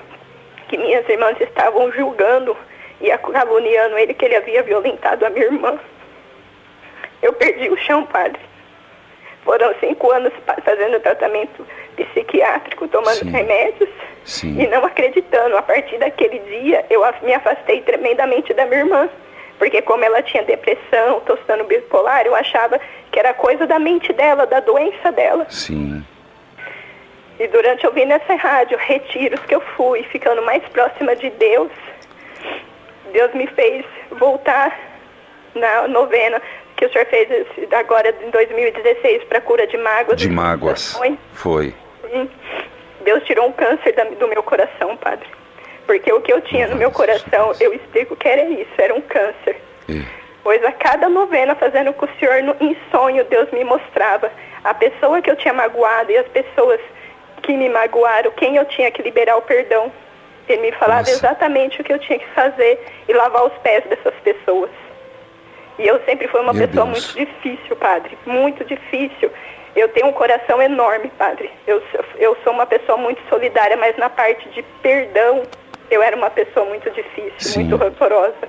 que 0.69 0.79
minhas 0.79 1.09
irmãs 1.09 1.37
estavam 1.41 1.91
julgando 1.93 2.57
e 3.01 3.11
caluniando 3.19 3.99
ele 3.99 4.15
que 4.15 4.25
ele 4.25 4.37
havia 4.37 4.63
violentado 4.63 5.27
a 5.27 5.31
minha 5.31 5.47
irmã. 5.47 5.79
Eu 7.21 7.33
perdi 7.33 7.69
o 7.69 7.77
chão, 7.79 8.05
padre. 8.07 8.41
Foram 9.45 9.75
cinco 9.81 10.11
anos 10.13 10.33
fazendo 10.65 11.01
tratamento 11.01 11.67
psiquiátrico, 11.97 12.87
tomando 12.87 13.17
Sim. 13.25 13.31
remédios 13.31 13.89
Sim. 14.25 14.61
e 14.61 14.67
não 14.69 14.85
acreditando. 14.85 15.57
A 15.57 15.63
partir 15.63 15.99
daquele 15.99 16.39
dia, 16.41 16.85
eu 16.91 17.03
me 17.23 17.35
afastei 17.35 17.81
tremendamente 17.81 18.53
da 18.55 18.67
minha 18.67 18.81
irmã. 18.81 19.09
Porque 19.59 19.83
como 19.83 20.05
ela 20.05 20.23
tinha 20.23 20.43
depressão, 20.43 21.21
tostando 21.21 21.65
bipolar, 21.65 22.25
eu 22.25 22.35
achava 22.35 22.81
que 23.11 23.19
era 23.19 23.35
coisa 23.35 23.67
da 23.67 23.79
mente 23.79 24.13
dela, 24.13 24.47
da 24.47 24.61
doença 24.61 25.11
dela. 25.13 25.47
sim. 25.51 26.05
E 27.41 27.47
durante 27.47 27.85
eu 27.85 27.93
vim 27.93 28.05
nessa 28.05 28.35
rádio, 28.35 28.77
retiros 28.77 29.39
que 29.47 29.55
eu 29.55 29.61
fui, 29.77 30.03
ficando 30.05 30.43
mais 30.43 30.61
próxima 30.71 31.15
de 31.15 31.31
Deus, 31.31 31.71
Deus 33.13 33.33
me 33.33 33.47
fez 33.47 33.85
voltar 34.11 34.77
na 35.55 35.87
novena 35.87 36.43
que 36.77 36.85
o 36.85 36.93
senhor 36.93 37.07
fez 37.07 37.29
agora 37.73 38.15
em 38.23 38.31
2016 38.31 39.25
para 39.25 39.41
cura 39.41 39.67
de 39.67 39.77
mágoas. 39.77 40.21
De 40.21 40.29
mágoas. 40.29 40.93
Foi. 41.33 41.75
Sim. 42.11 42.31
Deus 43.05 43.23
tirou 43.25 43.47
um 43.47 43.53
câncer 43.53 43.95
do 44.19 44.29
meu 44.29 44.43
coração, 44.43 44.97
padre. 44.97 45.29
Porque 45.89 46.13
o 46.13 46.21
que 46.21 46.31
eu 46.31 46.43
tinha 46.43 46.67
no 46.67 46.77
meu 46.77 46.91
coração, 46.91 47.51
eu 47.59 47.73
explico 47.73 48.15
que 48.15 48.29
era 48.29 48.45
isso, 48.45 48.71
era 48.77 48.95
um 48.95 49.01
câncer. 49.01 49.57
É. 49.89 50.05
Pois 50.45 50.63
a 50.63 50.71
cada 50.71 51.09
novena, 51.09 51.55
fazendo 51.55 51.95
com 51.95 52.05
o 52.05 52.09
Senhor 52.21 52.43
no, 52.43 52.55
em 52.61 52.77
sonho, 52.91 53.25
Deus 53.25 53.51
me 53.53 53.65
mostrava 53.65 54.31
a 54.63 54.75
pessoa 54.75 55.23
que 55.23 55.31
eu 55.31 55.37
tinha 55.37 55.55
magoado 55.55 56.13
e 56.13 56.19
as 56.19 56.29
pessoas 56.29 56.79
que 57.43 57.57
me 57.57 57.71
magoaram, 57.71 58.31
quem 58.33 58.57
eu 58.57 58.67
tinha 58.67 58.91
que 58.91 59.01
liberar 59.01 59.39
o 59.39 59.43
perdão. 59.43 59.91
Ele 60.47 60.61
me 60.61 60.73
falava 60.73 61.01
Nossa. 61.01 61.13
exatamente 61.13 61.81
o 61.81 61.85
que 61.85 61.93
eu 61.95 61.99
tinha 61.99 62.19
que 62.19 62.29
fazer 62.35 62.85
e 63.09 63.13
lavar 63.15 63.47
os 63.47 63.55
pés 63.63 63.83
dessas 63.85 64.15
pessoas. 64.23 64.71
E 65.79 65.87
eu 65.87 65.99
sempre 66.05 66.29
fui 66.29 66.41
uma 66.43 66.53
Meu 66.53 66.69
pessoa 66.69 66.85
Deus. 66.85 67.15
muito 67.15 67.33
difícil, 67.33 67.77
padre, 67.77 68.19
muito 68.27 68.63
difícil. 68.63 69.33
Eu 69.75 69.89
tenho 69.89 70.09
um 70.09 70.13
coração 70.13 70.61
enorme, 70.61 71.11
padre. 71.17 71.51
Eu, 71.67 71.83
eu 72.17 72.37
sou 72.45 72.53
uma 72.53 72.67
pessoa 72.67 72.99
muito 72.99 73.23
solidária, 73.31 73.77
mas 73.79 73.97
na 73.97 74.11
parte 74.11 74.47
de 74.51 74.63
perdão, 74.83 75.45
eu 75.91 76.03
era 76.03 76.17
uma 76.17 76.31
pessoa 76.31 76.67
muito 76.67 76.91
difícil, 76.91 77.33
Sim. 77.39 77.65
muito 77.65 77.77
rancorosa. 77.77 78.49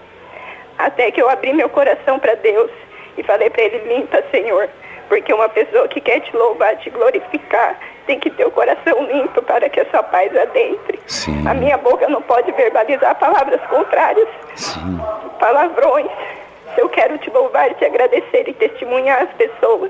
Até 0.78 1.12
que 1.12 1.22
eu 1.22 1.30
abri 1.30 1.54
meu 1.54 1.70
coração 1.70 2.20
para 2.20 2.36
Deus 2.36 2.72
e 3.18 3.24
falei 3.24 3.50
para 3.50 3.64
Ele: 3.64 3.94
limpa, 3.94 4.24
Senhor. 4.32 4.70
Porque 5.08 5.34
uma 5.34 5.50
pessoa 5.50 5.88
que 5.88 6.00
quer 6.00 6.20
te 6.20 6.36
louvar, 6.36 6.78
te 6.78 6.90
glorificar, 6.92 7.80
tem 8.06 8.20
que 8.20 8.30
ter 8.30 8.46
o 8.46 8.52
coração 8.52 9.04
limpo 9.06 9.42
para 9.42 9.68
que 9.68 9.80
a 9.80 9.86
sua 9.90 10.04
paz 10.04 10.36
adentre. 10.38 11.00
Sim. 11.08 11.48
A 11.48 11.54
minha 11.56 11.78
boca 11.78 12.08
não 12.08 12.22
pode 12.22 12.52
verbalizar 12.52 13.16
palavras 13.16 13.60
contrárias 13.70 14.28
Sim. 14.56 15.00
palavrões. 15.40 16.12
Eu 16.78 16.88
quero 16.90 17.18
te 17.18 17.30
louvar 17.32 17.74
te 17.74 17.86
agradecer 17.86 18.48
e 18.48 18.54
testemunhar 18.54 19.24
às 19.24 19.32
pessoas 19.32 19.90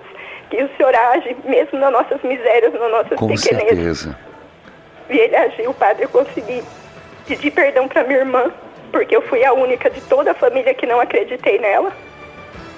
que 0.50 0.64
o 0.64 0.70
Senhor 0.78 0.96
age 0.96 1.36
mesmo 1.44 1.78
nas 1.78 1.92
nossas 1.92 2.22
misérias, 2.24 2.74
nas 2.74 2.90
nossas 2.90 3.20
Com 3.20 3.28
pequenezas. 3.28 4.00
certeza. 4.00 4.20
E 5.10 5.18
ele 5.18 5.36
agiu, 5.36 5.74
padre, 5.74 6.06
eu 6.06 6.10
consegui 6.10 6.64
pedir 7.30 7.52
perdão 7.52 7.88
para 7.88 8.04
minha 8.04 8.20
irmã, 8.20 8.52
porque 8.92 9.15
eu 9.15 9.22
fui 9.22 9.46
a 9.46 9.54
única 9.54 9.88
de 9.89 10.02
toda 10.02 10.32
a 10.32 10.34
família 10.34 10.74
que 10.74 10.88
não 10.88 11.00
acreditei 11.00 11.60
nela. 11.60 11.92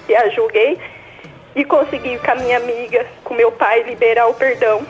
E 0.09 0.15
a 0.15 0.27
julguei 0.29 0.77
e 1.55 1.63
consegui 1.63 2.17
com 2.17 2.31
a 2.31 2.35
minha 2.35 2.57
amiga, 2.57 3.05
com 3.23 3.33
meu 3.33 3.51
pai, 3.51 3.83
liberar 3.83 4.27
o 4.27 4.33
perdão. 4.33 4.85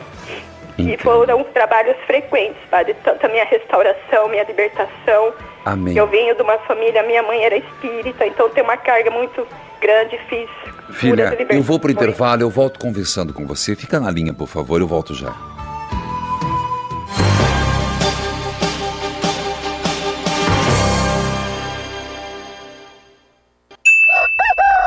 E 0.76 0.96
foram 0.96 1.44
trabalhos 1.44 1.96
frequentes, 2.06 2.60
padre, 2.68 2.96
tanto 3.04 3.24
a 3.24 3.28
minha 3.28 3.44
restauração, 3.44 4.28
minha 4.28 4.42
libertação. 4.42 5.32
Amém. 5.64 5.96
Eu 5.96 6.08
venho 6.08 6.34
de 6.34 6.42
uma 6.42 6.58
família, 6.58 7.04
minha 7.04 7.22
mãe 7.22 7.44
era 7.44 7.56
espírita, 7.56 8.26
então 8.26 8.48
tem 8.48 8.64
uma 8.64 8.76
carga 8.76 9.10
muito 9.12 9.46
grande, 9.80 10.18
fiz. 10.28 10.48
Filha, 10.94 11.36
eu 11.50 11.62
vou 11.62 11.78
pro 11.78 11.88
libertações. 11.88 11.92
intervalo, 11.92 12.42
eu 12.42 12.50
volto 12.50 12.80
conversando 12.80 13.32
com 13.32 13.46
você. 13.46 13.76
Fica 13.76 14.00
na 14.00 14.10
linha, 14.10 14.34
por 14.34 14.48
favor, 14.48 14.80
eu 14.80 14.88
volto 14.88 15.14
já. 15.14 15.32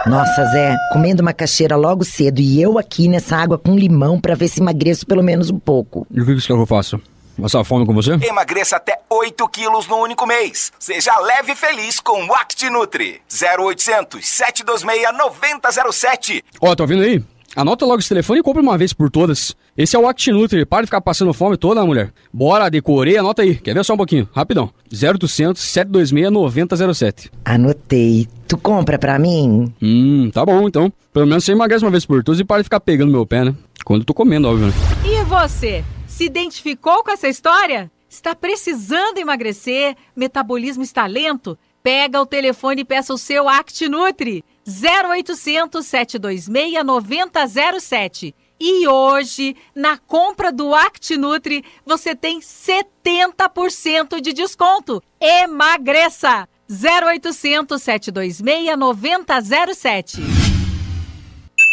Nossa, 0.08 0.46
Zé, 0.46 0.78
comendo 0.94 1.24
macaxeira 1.24 1.76
logo 1.76 2.06
cedo 2.06 2.40
e 2.40 2.62
eu 2.62 2.78
aqui 2.78 3.08
nessa 3.08 3.36
água 3.36 3.58
com 3.58 3.76
limão 3.76 4.22
pra 4.22 4.36
ver 4.36 4.48
se 4.48 4.62
emagreço 4.62 5.04
pelo 5.06 5.24
menos 5.24 5.50
um 5.50 5.58
pouco. 5.58 6.06
E 6.12 6.22
o 6.22 6.26
que 6.26 6.34
você 6.36 6.48
quer 6.48 6.54
que 6.54 6.60
eu 6.60 6.66
faça? 6.68 7.02
Passar 7.42 7.64
fome 7.64 7.88
com 7.88 7.94
você? 7.94 8.14
Emagreça 8.22 8.76
até 8.76 9.00
8 9.10 9.50
quilos 9.50 9.88
no 9.88 9.98
único 9.98 10.28
mês. 10.28 10.72
Seja 10.78 11.18
leve 11.20 11.54
e 11.54 11.56
feliz 11.56 12.00
com 12.00 12.24
o 12.24 12.34
ActiNutri. 12.36 13.20
0800 13.60 14.26
726 14.26 15.18
9007. 15.18 16.44
Ó, 16.62 16.76
tá 16.76 16.84
ouvindo 16.84 17.02
aí? 17.02 17.24
Anota 17.56 17.86
logo 17.86 18.00
esse 18.00 18.10
telefone 18.10 18.42
e 18.42 18.44
compra 18.44 18.62
uma 18.62 18.78
vez 18.78 18.92
por 18.92 19.10
todas. 19.10 19.56
Esse 19.78 19.96
é 19.96 20.00
o 20.00 20.08
ActiNutri. 20.10 20.66
Para 20.66 20.82
de 20.82 20.88
ficar 20.88 21.00
passando 21.00 21.34
fome 21.34 21.56
toda, 21.56 21.86
mulher. 21.86 22.12
Bora, 22.34 22.70
decorei, 22.70 23.18
anota 23.18 23.44
aí. 23.44 23.56
Quer 23.56 23.74
ver 23.74 23.86
só 23.86 23.94
um 23.94 23.98
pouquinho? 23.98 24.28
Rapidão. 24.34 24.70
0800 24.92 25.62
726 25.62 26.32
9007. 26.32 27.32
Anotei. 27.46 28.28
Tu 28.46 28.58
compra 28.58 29.00
pra 29.00 29.18
mim? 29.18 29.74
Hum, 29.82 30.30
tá 30.34 30.46
bom 30.46 30.68
então. 30.68 30.92
Pelo 31.14 31.26
menos 31.26 31.46
você 31.46 31.54
emagrece 31.54 31.86
uma 31.86 31.92
vez 31.92 32.06
por 32.06 32.22
todas 32.24 32.42
e 32.42 32.44
para 32.44 32.58
de 32.58 32.66
ficar 32.66 32.82
pegando 32.82 33.12
meu 33.12 33.26
pé, 33.26 33.46
né? 33.46 33.56
Quando 33.86 34.02
eu 34.02 34.06
tô 34.06 34.14
comendo, 34.14 34.50
óbvio, 34.50 34.68
né? 34.68 34.74
E 35.06 35.24
você? 35.24 35.82
Se 36.08 36.26
identificou 36.26 37.06
com 37.06 37.12
essa 37.12 37.30
história? 37.30 37.90
Está 38.10 38.36
precisando 38.36 39.18
emagrecer? 39.18 39.96
Metabolismo 40.14 40.84
está 40.84 41.06
lento? 41.08 41.58
Pega 41.82 42.22
o 42.22 42.26
telefone 42.26 42.82
e 42.82 42.86
peça 42.86 43.14
o 43.14 43.18
seu 43.18 43.48
ActiNutri. 43.48 44.44
0800 44.68 45.86
726 45.86 46.84
9007. 46.84 48.36
E 48.60 48.88
hoje, 48.88 49.56
na 49.76 49.98
compra 49.98 50.52
do 50.52 50.74
ActiNutri, 50.74 51.64
você 51.86 52.16
tem 52.16 52.40
70% 52.40 54.22
de 54.22 54.34
desconto. 54.34 55.04
Emagreça! 55.20 56.48
0800 56.70 57.82
726 57.82 58.78
9007. 58.78 60.35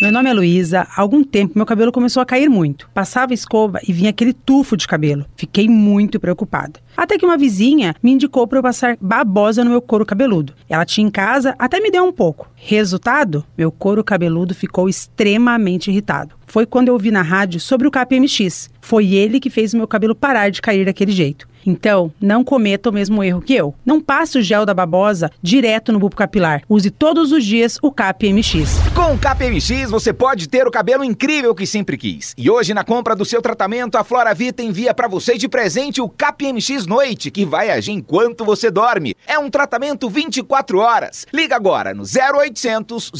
Meu 0.02 0.10
nome 0.10 0.28
é 0.28 0.34
Luísa. 0.34 0.88
Há 0.96 1.00
algum 1.00 1.22
tempo 1.22 1.52
meu 1.54 1.64
cabelo 1.64 1.92
começou 1.92 2.20
a 2.20 2.26
cair 2.26 2.50
muito. 2.50 2.90
Passava 2.92 3.32
escova 3.32 3.78
e 3.86 3.92
vinha 3.92 4.10
aquele 4.10 4.32
tufo 4.32 4.76
de 4.76 4.84
cabelo. 4.84 5.24
Fiquei 5.36 5.68
muito 5.68 6.18
preocupada. 6.18 6.80
Até 6.96 7.16
que 7.16 7.24
uma 7.24 7.38
vizinha 7.38 7.94
me 8.02 8.10
indicou 8.10 8.44
para 8.48 8.58
eu 8.58 8.62
passar 8.64 8.98
babosa 9.00 9.62
no 9.62 9.70
meu 9.70 9.80
couro 9.80 10.04
cabeludo. 10.04 10.54
Ela 10.68 10.84
tinha 10.84 11.06
em 11.06 11.10
casa, 11.10 11.54
até 11.56 11.78
me 11.78 11.88
deu 11.88 12.02
um 12.04 12.10
pouco. 12.10 12.50
Resultado? 12.56 13.46
Meu 13.56 13.70
couro 13.70 14.02
cabeludo 14.02 14.56
ficou 14.56 14.88
extremamente 14.88 15.88
irritado. 15.88 16.34
Foi 16.48 16.66
quando 16.66 16.88
eu 16.88 16.94
ouvi 16.94 17.12
na 17.12 17.22
rádio 17.22 17.60
sobre 17.60 17.86
o 17.86 17.90
KPMX. 17.90 18.70
Foi 18.80 19.14
ele 19.14 19.38
que 19.38 19.50
fez 19.50 19.72
o 19.72 19.76
meu 19.76 19.86
cabelo 19.86 20.16
parar 20.16 20.50
de 20.50 20.60
cair 20.60 20.84
daquele 20.84 21.12
jeito. 21.12 21.46
Então, 21.66 22.12
não 22.20 22.44
cometa 22.44 22.90
o 22.90 22.92
mesmo 22.92 23.22
erro 23.22 23.40
que 23.40 23.54
eu. 23.54 23.74
Não 23.84 24.00
passe 24.00 24.38
o 24.38 24.42
gel 24.42 24.66
da 24.66 24.74
babosa 24.74 25.30
direto 25.42 25.92
no 25.92 25.98
bulbo 25.98 26.16
capilar. 26.16 26.62
Use 26.68 26.90
todos 26.90 27.32
os 27.32 27.44
dias 27.44 27.78
o 27.82 27.90
KPMX. 27.90 28.78
Com 28.94 29.14
o 29.14 29.18
KPMX 29.18 29.90
você 29.90 30.12
pode 30.12 30.48
ter 30.48 30.66
o 30.66 30.70
cabelo 30.70 31.04
incrível 31.04 31.54
que 31.54 31.66
sempre 31.66 31.96
quis. 31.96 32.34
E 32.36 32.50
hoje 32.50 32.74
na 32.74 32.84
compra 32.84 33.14
do 33.14 33.24
seu 33.24 33.40
tratamento, 33.40 33.96
a 33.96 34.04
Flora 34.04 34.34
Vita 34.34 34.62
envia 34.62 34.92
para 34.94 35.08
você 35.08 35.36
de 35.36 35.48
presente 35.48 36.00
o 36.00 36.08
KPMX 36.08 36.86
Noite, 36.86 37.30
que 37.30 37.44
vai 37.44 37.70
agir 37.70 37.92
enquanto 37.92 38.44
você 38.44 38.70
dorme. 38.70 39.14
É 39.26 39.38
um 39.38 39.50
tratamento 39.50 40.08
24 40.08 40.78
horas. 40.78 41.26
Liga 41.32 41.56
agora 41.56 41.94
no 41.94 42.02
0800 42.02 43.10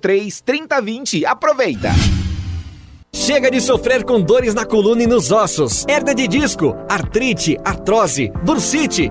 003 0.00 0.40
3020. 0.40 1.26
Aproveita. 1.26 1.90
Chega 3.12 3.50
de 3.50 3.60
sofrer 3.60 4.04
com 4.04 4.20
dores 4.20 4.54
na 4.54 4.64
coluna 4.64 5.02
e 5.02 5.06
nos 5.06 5.32
ossos, 5.32 5.84
hernia 5.88 6.14
de 6.14 6.28
disco, 6.28 6.76
artrite, 6.88 7.56
artrose, 7.64 8.30
bursite, 8.44 9.10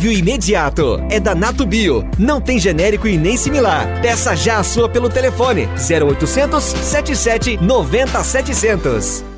imediato. 0.09 1.03
É 1.09 1.19
da 1.19 1.35
Nato 1.35 1.65
Bio. 1.65 2.07
Não 2.17 2.39
tem 2.39 2.57
genérico 2.57 3.09
e 3.09 3.17
nem 3.17 3.35
similar. 3.35 4.01
Peça 4.01 4.33
já 4.35 4.59
a 4.59 4.63
sua 4.63 4.87
pelo 4.87 5.09
telefone 5.09 5.67
0800 5.77 6.63
77 6.63 7.57
90 7.57 8.23
700. 8.23 9.30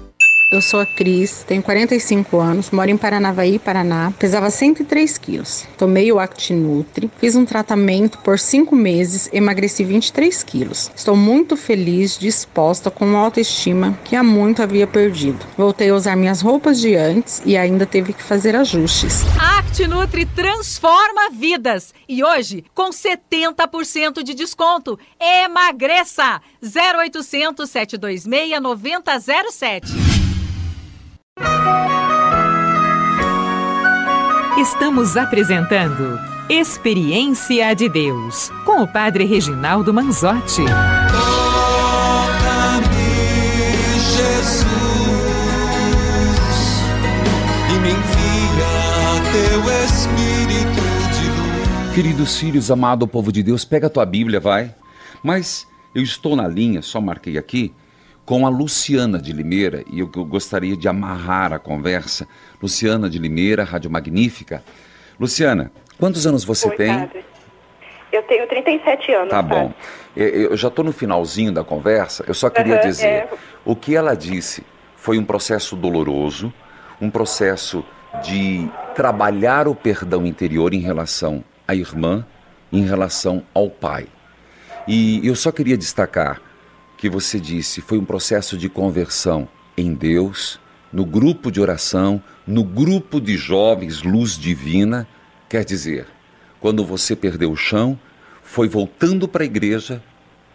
Eu 0.54 0.62
sou 0.62 0.80
a 0.80 0.86
Cris, 0.86 1.44
tenho 1.48 1.64
45 1.64 2.40
anos, 2.40 2.70
moro 2.70 2.88
em 2.88 2.96
Paranavaí, 2.96 3.58
Paraná, 3.58 4.14
pesava 4.20 4.52
103 4.52 5.18
quilos. 5.18 5.66
Tomei 5.80 6.12
o 6.12 6.20
ActiNutri, 6.20 7.10
fiz 7.18 7.36
um 7.36 7.44
tratamento 7.44 8.20
por 8.20 8.38
5 8.38 8.76
meses, 8.76 9.28
emagreci 9.34 9.84
23 9.84 10.44
quilos. 10.44 10.92
Estou 10.96 11.16
muito 11.16 11.58
feliz, 11.58 12.20
disposta, 12.20 12.92
com 12.92 13.04
uma 13.04 13.18
autoestima 13.18 13.98
que 14.04 14.16
há 14.16 14.22
muito 14.22 14.62
havia 14.62 14.86
perdido. 14.86 15.44
Voltei 15.58 15.90
a 15.90 15.96
usar 15.96 16.16
minhas 16.16 16.42
roupas 16.42 16.80
de 16.80 16.94
antes 16.96 17.42
e 17.44 17.58
ainda 17.58 17.88
teve 17.88 18.14
que 18.14 18.22
fazer 18.22 18.56
ajustes. 18.56 19.24
ActiNutri 19.58 20.24
transforma 20.24 21.32
vidas 21.32 21.96
e 22.08 22.24
hoje 22.24 22.64
com 22.76 22.92
70% 22.92 24.22
de 24.22 24.36
desconto. 24.36 25.00
Emagreça! 25.20 26.40
0800 26.62 27.68
726 27.68 28.62
9007. 28.62 30.13
Estamos 34.58 35.18
apresentando 35.18 36.20
Experiência 36.48 37.74
de 37.74 37.90
Deus 37.90 38.52
com 38.64 38.84
o 38.84 38.88
Padre 38.88 39.26
Reginaldo 39.26 39.92
Manzotti. 39.92 40.62
Toca-me, 40.64 41.26
Jesus, 44.00 44.68
e 47.68 47.74
me 47.80 47.90
envia 47.90 49.22
teu 49.32 49.60
Espírito 49.84 50.84
de 51.14 51.26
luz. 51.30 51.96
Queridos 51.96 52.38
filhos, 52.38 52.70
amado 52.70 53.08
povo 53.08 53.32
de 53.32 53.42
Deus, 53.42 53.66
pega 53.66 53.88
a 53.88 53.90
tua 53.90 54.06
Bíblia, 54.06 54.40
vai. 54.40 54.74
Mas 55.24 55.68
eu 55.96 56.04
estou 56.04 56.36
na 56.36 56.48
linha, 56.48 56.84
só 56.84 57.02
marquei 57.02 57.40
aqui, 57.40 57.74
com 58.26 58.46
a 58.46 58.50
Luciana 58.50 59.20
de 59.20 59.34
Limeira 59.34 59.84
e 59.92 60.00
eu 60.00 60.08
gostaria 60.08 60.78
de 60.78 60.88
amarrar 60.88 61.52
a 61.54 61.60
conversa. 61.60 62.28
Luciana 62.62 63.10
de 63.10 63.20
Limeira, 63.20 63.64
Rádio 63.64 63.92
Magnífica. 63.92 64.64
Luciana, 65.20 65.72
quantos 66.00 66.26
anos 66.26 66.44
você 66.44 66.70
Oi, 66.70 66.76
tem? 66.76 67.00
padre. 67.00 67.26
Eu 68.12 68.24
tenho 68.24 68.48
37 68.48 69.12
anos. 69.12 69.30
Tá 69.30 69.44
padre. 69.44 69.58
bom. 69.58 69.74
Eu- 70.16 70.56
já 70.56 70.68
estou 70.68 70.86
no 70.86 70.94
finalzinho 70.94 71.52
da 71.52 71.64
conversa. 71.64 72.24
Eu 72.28 72.34
só 72.34 72.50
queria 72.50 72.76
Aham, 72.76 72.88
dizer: 72.88 73.08
é. 73.08 73.30
o 73.66 73.76
que 73.76 73.96
ela 73.96 74.16
disse 74.16 74.64
foi 74.96 75.18
um 75.18 75.26
processo 75.26 75.76
doloroso, 75.76 76.54
um 77.02 77.10
processo 77.10 77.84
de 78.24 78.70
trabalhar 78.96 79.68
o 79.68 79.74
perdão 79.76 80.26
interior 80.26 80.74
em 80.74 80.80
relação 80.80 81.44
à 81.68 81.74
irmã, 81.74 82.26
em 82.72 82.86
relação 82.86 83.44
ao 83.54 83.70
pai. 83.70 84.06
E 84.88 85.26
eu 85.28 85.36
só 85.36 85.52
queria 85.52 85.76
destacar 85.78 86.40
que 87.04 87.10
você 87.10 87.38
disse 87.38 87.82
foi 87.82 87.98
um 87.98 88.06
processo 88.06 88.58
de 88.58 88.70
conversão 88.70 89.46
em 89.76 89.94
Deus, 89.94 90.58
no 90.90 91.06
grupo 91.06 91.52
de 91.52 91.60
oração, 91.60 92.24
no 92.48 92.64
grupo 92.64 93.20
de 93.20 93.36
jovens 93.36 94.04
Luz 94.04 94.40
Divina. 94.40 95.06
Quer 95.50 95.66
dizer, 95.66 96.08
quando 96.62 96.86
você 96.86 97.14
perdeu 97.14 97.52
o 97.52 97.58
chão, 97.58 98.00
foi 98.42 98.70
voltando 98.70 99.28
para 99.28 99.44
a 99.44 99.46
igreja 99.46 100.02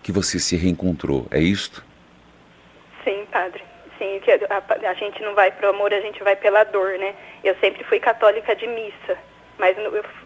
que 0.02 0.11
você 0.11 0.38
se 0.38 0.56
reencontrou. 0.56 1.26
É 1.30 1.38
isto? 1.38 1.84
Sim, 3.04 3.26
padre. 3.30 3.62
Sim, 3.98 4.18
que 4.24 4.30
a, 4.30 4.90
a 4.90 4.94
gente 4.94 5.20
não 5.20 5.34
vai 5.34 5.50
pro 5.50 5.68
amor, 5.68 5.92
a 5.92 6.00
gente 6.00 6.24
vai 6.24 6.34
pela 6.34 6.64
dor, 6.64 6.98
né? 6.98 7.14
Eu 7.44 7.56
sempre 7.61 7.84
fui 7.84 8.00
católica 8.00 8.56
de 8.56 8.66
missa, 8.66 9.18
mas 9.58 9.76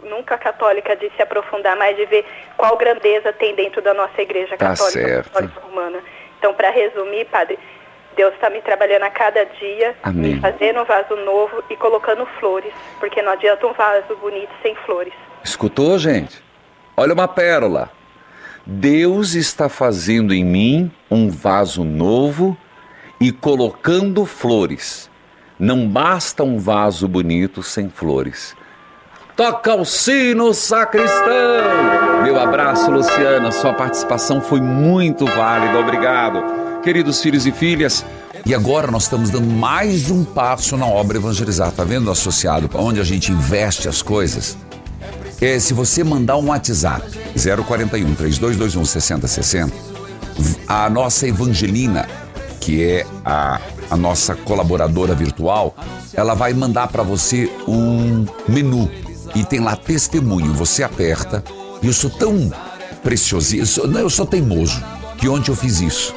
nunca 0.02 0.36
católica 0.36 0.94
de 0.94 1.10
se 1.16 1.22
aprofundar 1.22 1.76
mais, 1.76 1.96
de 1.96 2.04
ver 2.06 2.24
qual 2.56 2.76
grandeza 2.76 3.32
tem 3.32 3.54
dentro 3.54 3.80
da 3.82 3.94
nossa 3.94 4.20
igreja 4.20 4.56
Tá 4.56 4.68
católica, 4.68 5.00
certo. 5.00 5.30
católica 5.30 5.60
romana. 5.60 5.98
Então, 6.38 6.52
para 6.54 6.70
resumir, 6.70 7.24
padre, 7.26 7.58
Deus 8.16 8.34
está 8.34 8.50
me 8.50 8.60
trabalhando 8.60 9.04
a 9.04 9.10
cada 9.10 9.44
dia, 9.44 9.94
Amém. 10.02 10.34
me 10.34 10.40
fazendo 10.40 10.80
um 10.80 10.84
vaso 10.84 11.16
novo 11.16 11.64
e 11.70 11.76
colocando 11.76 12.26
flores, 12.38 12.72
porque 13.00 13.22
não 13.22 13.32
adianta 13.32 13.66
um 13.66 13.72
vaso 13.72 14.14
bonito 14.16 14.50
sem 14.62 14.74
flores. 14.84 15.14
Escutou, 15.42 15.98
gente? 15.98 16.42
Olha 16.96 17.14
uma 17.14 17.26
pérola. 17.26 17.90
Deus 18.66 19.34
está 19.34 19.68
fazendo 19.68 20.32
em 20.34 20.44
mim 20.44 20.92
um 21.10 21.28
vaso 21.30 21.82
novo 21.82 22.56
e 23.20 23.32
colocando 23.32 24.24
flores. 24.26 25.10
Não 25.58 25.88
basta 25.88 26.44
um 26.44 26.58
vaso 26.58 27.08
bonito 27.08 27.62
sem 27.62 27.88
flores. 27.88 28.54
Toca 29.36 29.74
o 29.74 29.84
sino, 29.84 30.52
sacristão! 30.52 32.22
Meu 32.22 32.38
abraço, 32.38 32.90
Luciana. 32.90 33.50
Sua 33.50 33.72
participação 33.72 34.42
foi 34.42 34.60
muito 34.60 35.24
válida. 35.24 35.78
Obrigado. 35.78 36.82
Queridos 36.82 37.22
filhos 37.22 37.46
e 37.46 37.52
filhas, 37.52 38.04
e 38.44 38.54
agora 38.54 38.90
nós 38.90 39.04
estamos 39.04 39.30
dando 39.30 39.46
mais 39.46 40.10
um 40.10 40.22
passo 40.22 40.76
na 40.76 40.86
obra 40.86 41.16
evangelizar. 41.16 41.72
Tá 41.72 41.82
vendo, 41.82 42.10
associado, 42.10 42.68
para 42.68 42.82
onde 42.82 43.00
a 43.00 43.04
gente 43.04 43.32
investe 43.32 43.88
as 43.88 44.02
coisas? 44.02 44.58
É, 45.40 45.58
se 45.58 45.72
você 45.72 46.04
mandar 46.04 46.36
um 46.36 46.48
WhatsApp 46.48 47.02
041 47.34 48.14
3221 48.14 48.84
6060, 48.84 49.74
a 50.68 50.90
nossa 50.90 51.26
Evangelina, 51.26 52.06
que 52.60 52.84
é 52.84 53.06
a, 53.24 53.58
a 53.90 53.96
nossa 53.96 54.34
colaboradora 54.34 55.14
virtual, 55.14 55.74
ela 56.12 56.34
vai 56.34 56.52
mandar 56.52 56.88
para 56.88 57.02
você 57.02 57.50
um 57.66 58.26
menu 58.46 58.90
e 59.34 59.44
tem 59.44 59.60
lá 59.60 59.76
testemunho. 59.76 60.52
Você 60.54 60.82
aperta 60.82 61.42
e 61.82 61.86
eu 61.86 61.92
sou 61.92 62.10
tão 62.10 62.52
precioso, 63.02 63.56
eu 63.56 63.66
sou, 63.66 63.88
não, 63.88 64.00
eu 64.00 64.10
sou 64.10 64.26
teimoso 64.26 64.82
que 65.22 65.28
ontem 65.28 65.52
eu 65.52 65.56
fiz 65.56 65.80
isso. 65.80 66.12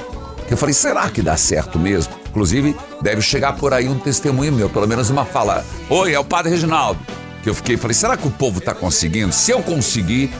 Eu 0.49 0.57
falei, 0.57 0.73
será 0.73 1.07
que 1.11 1.21
dá 1.21 1.37
certo 1.37 1.77
mesmo? 1.77 2.11
Inclusive, 2.27 2.75
deve 3.03 3.21
chegar 3.21 3.53
por 3.53 3.71
aí 3.71 3.87
um 3.87 3.99
testemunho 3.99 4.51
meu, 4.51 4.67
pelo 4.67 4.87
menos 4.87 5.11
uma 5.11 5.23
fala. 5.23 5.63
Oi, 5.91 6.13
é 6.13 6.19
o 6.19 6.25
Padre 6.25 6.51
Reginaldo. 6.51 6.99
Que 7.43 7.49
eu 7.51 7.53
fiquei, 7.53 7.77
falei, 7.77 7.93
será 7.93 8.17
que 8.17 8.27
o 8.27 8.31
povo 8.31 8.57
está 8.57 8.73
conseguindo? 8.73 9.31
Se 9.31 9.51
eu 9.51 9.61
conseguir, 9.61 10.33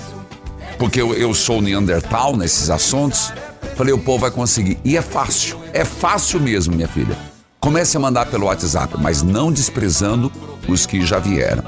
porque 0.80 1.00
eu, 1.00 1.14
eu 1.14 1.32
sou 1.36 1.62
Neandertal 1.62 2.36
nesses 2.36 2.72
assuntos, 2.72 3.32
falei, 3.76 3.94
o 3.94 4.00
povo 4.00 4.22
vai 4.22 4.32
conseguir. 4.32 4.80
E 4.84 4.98
é 4.98 5.02
fácil, 5.04 5.60
é 5.72 5.86
fácil 5.86 6.40
mesmo, 6.40 6.76
minha 6.76 6.88
filha. 6.88 7.16
Comece 7.60 7.98
a 7.98 8.00
mandar 8.00 8.26
pelo 8.26 8.48
WhatsApp, 8.48 8.96
mas 9.00 9.22
não 9.22 9.52
desprezando 9.52 10.32
os 10.68 10.88
que 10.88 11.06
já 11.06 11.20
vieram. 11.20 11.64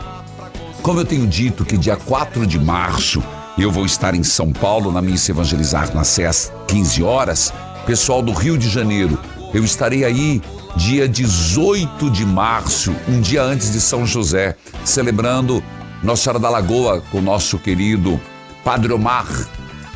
Como 0.82 1.00
eu 1.00 1.06
tenho 1.06 1.28
dito 1.28 1.66
que 1.66 1.78
dia 1.78 1.96
4 1.96 2.46
de 2.46 2.60
março 2.60 3.22
eu 3.58 3.72
vou 3.72 3.86
estar 3.86 4.14
em 4.14 4.24
São 4.24 4.54
Paulo 4.54 4.92
na 4.92 5.02
Missa 5.02 5.32
Evangelizar 5.32 5.94
na 5.94 6.04
SES 6.04 6.52
15 6.68 7.04
horas, 7.04 7.54
pessoal 7.86 8.22
do 8.22 8.32
Rio 8.32 8.58
de 8.58 8.70
Janeiro, 8.70 9.18
eu 9.54 9.64
estarei 9.64 10.04
aí 10.06 10.42
dia 10.76 11.08
18 11.08 12.10
de 12.12 12.26
março, 12.26 12.96
um 13.10 13.20
dia 13.20 13.42
antes 13.42 13.72
de 13.72 13.82
São 13.82 14.06
José, 14.06 14.56
celebrando 14.86 15.64
Nossa 16.04 16.24
Senhora 16.24 16.40
da 16.40 16.50
Lagoa 16.50 17.02
com 17.12 17.18
o 17.18 17.22
nosso 17.22 17.58
querido 17.58 18.20
Padre 18.64 18.94
Omar. 18.94 19.28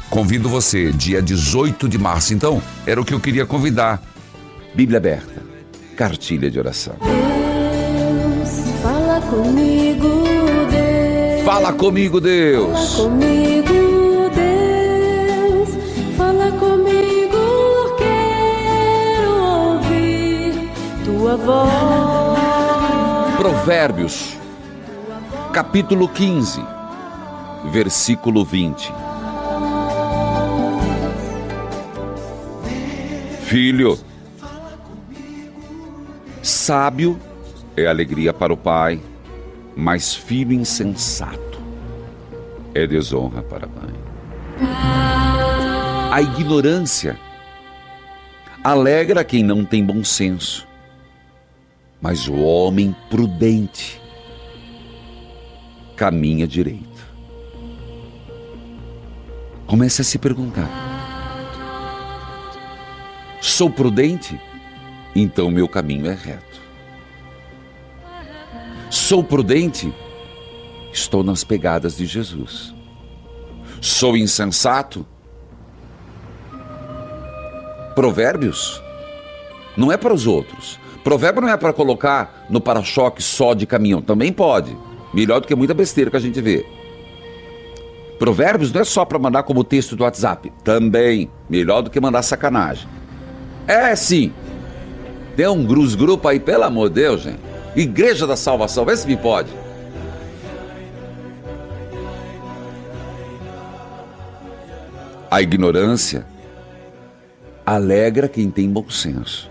Convido 0.10 0.50
você, 0.50 0.92
dia 0.92 1.22
18 1.22 1.88
de 1.88 1.98
março. 1.98 2.34
Então, 2.34 2.62
era 2.86 3.00
o 3.00 3.06
que 3.06 3.14
eu 3.14 3.20
queria 3.20 3.46
convidar. 3.46 4.02
Bíblia 4.74 4.98
aberta, 4.98 5.44
cartilha 5.96 6.50
de 6.50 6.58
oração. 6.60 6.96
Deus, 7.00 8.82
fala 8.82 9.22
comigo. 9.22 10.41
Fala 11.46 11.74
comigo, 11.74 12.22
Deus. 12.22 12.98
Fala 12.98 13.10
comigo, 13.10 14.30
Deus. 14.36 15.70
Fala 16.18 16.52
comigo, 16.52 17.96
quero 17.98 19.44
ouvir 19.74 20.72
tua 21.04 21.38
voz. 21.38 23.36
Provérbios, 23.38 24.38
capítulo 25.52 26.08
15, 26.08 26.62
versículo 27.72 28.46
20. 28.46 28.94
Filho, 33.44 34.00
sábio 36.42 37.20
é 37.76 37.88
alegria 37.88 38.34
para 38.34 38.54
o 38.54 38.58
pai, 38.58 39.02
mas 39.76 40.14
filho 40.14 40.54
insensato 40.54 41.60
é 42.74 42.86
desonra 42.88 43.42
para 43.42 43.66
a 43.66 43.70
mãe. 43.70 43.94
A 46.12 46.22
ignorância 46.22 47.18
alegra 48.64 49.24
quem 49.24 49.44
não 49.44 49.64
tem 49.64 49.84
bom 49.84 50.04
senso, 50.04 50.68
mas 52.02 52.28
o 52.28 52.36
homem 52.36 52.96
prudente 53.10 54.02
caminha 55.96 56.48
direito. 56.48 56.92
Comece 59.68 60.02
a 60.02 60.06
se 60.06 60.18
perguntar: 60.18 60.70
sou 63.40 63.70
prudente? 63.70 64.40
Então 65.16 65.50
meu 65.50 65.68
caminho 65.68 66.08
é 66.08 66.14
reto. 66.14 66.51
Sou 68.92 69.24
prudente? 69.24 69.94
Estou 70.92 71.24
nas 71.24 71.46
pegadas 71.46 71.96
de 71.96 72.06
Jesus. 72.06 72.76
Sou 73.80 74.18
insensato? 74.18 75.06
Provérbios 77.96 78.84
não 79.78 79.94
é 79.94 79.96
para 79.96 80.14
os 80.14 80.28
outros. 80.28 80.78
Provérbio 81.06 81.42
não 81.42 81.48
é 81.48 81.56
para 81.56 81.72
colocar 81.72 82.46
no 82.50 82.60
para-choque 82.60 83.24
só 83.24 83.54
de 83.54 83.66
caminhão. 83.66 84.02
Também 84.02 84.34
pode. 84.34 84.78
Melhor 85.14 85.40
do 85.40 85.48
que 85.48 85.56
muita 85.56 85.74
besteira 85.74 86.12
que 86.12 86.18
a 86.18 86.20
gente 86.20 86.42
vê. 86.42 86.66
Provérbios 88.20 88.74
não 88.74 88.82
é 88.82 88.84
só 88.84 89.06
para 89.06 89.18
mandar 89.18 89.44
como 89.44 89.64
texto 89.64 89.96
do 89.96 90.04
WhatsApp. 90.04 90.52
Também. 90.66 91.32
Melhor 91.50 91.82
do 91.82 91.90
que 91.90 92.00
mandar 92.02 92.24
sacanagem. 92.24 92.90
É 93.66 93.96
sim. 93.96 94.34
Tem 95.38 95.48
um 95.48 95.66
grus 95.66 95.96
grupo 95.96 96.28
aí, 96.28 96.42
pelo 96.42 96.66
amor 96.66 96.90
de 96.90 96.96
Deus, 96.96 97.22
gente. 97.22 97.51
Igreja 97.76 98.28
da 98.28 98.36
Salvação, 98.36 98.86
vê 98.86 98.96
se 98.98 99.08
me 99.08 99.16
pode. 99.16 99.52
A 105.30 105.42
ignorância 105.42 106.26
alegra 107.66 108.28
quem 108.28 108.52
tem 108.52 108.70
bom 108.70 108.90
senso. 108.90 109.50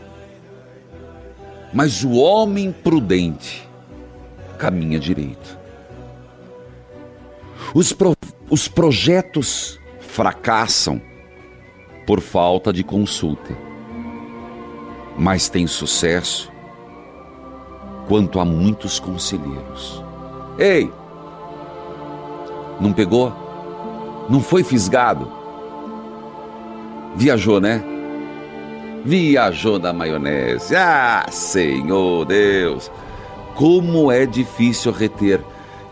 Mas 1.73 2.05
o 2.05 2.13
homem 2.13 2.71
prudente 2.71 3.67
caminha 4.59 5.01
direito. 5.01 5.59
Os, 7.75 7.95
pro, 7.95 8.15
os 8.51 8.69
projetos 8.69 9.81
fracassam 10.01 11.01
por 12.07 12.21
falta 12.21 12.73
de 12.73 12.85
consulta, 12.85 13.57
mas 15.17 15.49
tem 15.49 15.67
sucesso 15.67 16.51
quanto 18.11 18.41
a 18.41 18.45
muitos 18.45 18.99
conselheiros. 18.99 20.03
Ei, 20.59 20.91
não 22.81 22.93
pegou? 22.93 23.33
Não 24.29 24.41
foi 24.41 24.65
fisgado? 24.65 25.31
Viajou, 27.15 27.61
né? 27.61 27.81
Viajou 29.05 29.79
na 29.79 29.93
maionese. 29.93 30.75
Ah, 30.75 31.25
Senhor 31.31 32.25
Deus! 32.25 32.91
Como 33.55 34.11
é 34.11 34.27
difícil 34.27 34.91
reter. 34.91 35.41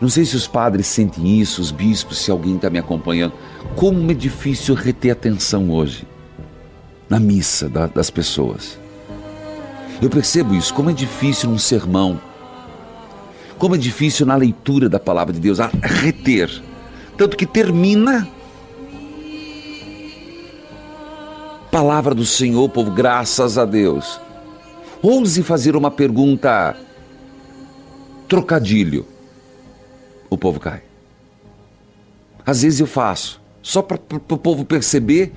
Não 0.01 0.09
sei 0.09 0.25
se 0.25 0.35
os 0.35 0.45
padres 0.45 0.87
sentem 0.87 1.39
isso, 1.39 1.61
os 1.61 1.71
bispos, 1.71 2.17
se 2.17 2.29
alguém 2.29 2.57
está 2.57 2.69
me 2.69 2.79
acompanhando. 2.79 3.33
Como 3.77 4.11
é 4.11 4.13
difícil 4.13 4.75
reter 4.75 5.11
atenção 5.11 5.71
hoje 5.71 6.05
na 7.09 7.17
missa 7.17 7.69
da, 7.69 7.87
das 7.87 8.09
pessoas. 8.09 8.78
Eu 10.01 10.09
percebo 10.09 10.55
isso, 10.55 10.73
como 10.73 10.89
é 10.89 10.93
difícil 10.93 11.49
num 11.49 11.57
sermão, 11.57 12.19
como 13.57 13.75
é 13.75 13.77
difícil 13.77 14.25
na 14.25 14.35
leitura 14.35 14.87
da 14.87 14.99
palavra 14.99 15.33
de 15.33 15.39
Deus, 15.39 15.59
a 15.59 15.67
reter. 15.67 16.49
Tanto 17.17 17.35
que 17.35 17.45
termina 17.45 18.27
Palavra 21.71 22.15
do 22.15 22.25
Senhor, 22.25 22.67
povo, 22.69 22.89
graças 22.89 23.55
a 23.55 23.63
Deus. 23.63 24.19
Ouse 25.03 25.43
fazer 25.43 25.75
uma 25.75 25.91
pergunta 25.91 26.75
trocadilho. 28.27 29.05
O 30.31 30.37
povo 30.37 30.59
cai. 30.59 30.81
Às 32.43 32.63
vezes 32.63 32.79
eu 32.79 32.87
faço, 32.87 33.39
só 33.61 33.83
para 33.83 33.99
o 34.11 34.37
povo 34.37 34.65
perceber 34.65 35.31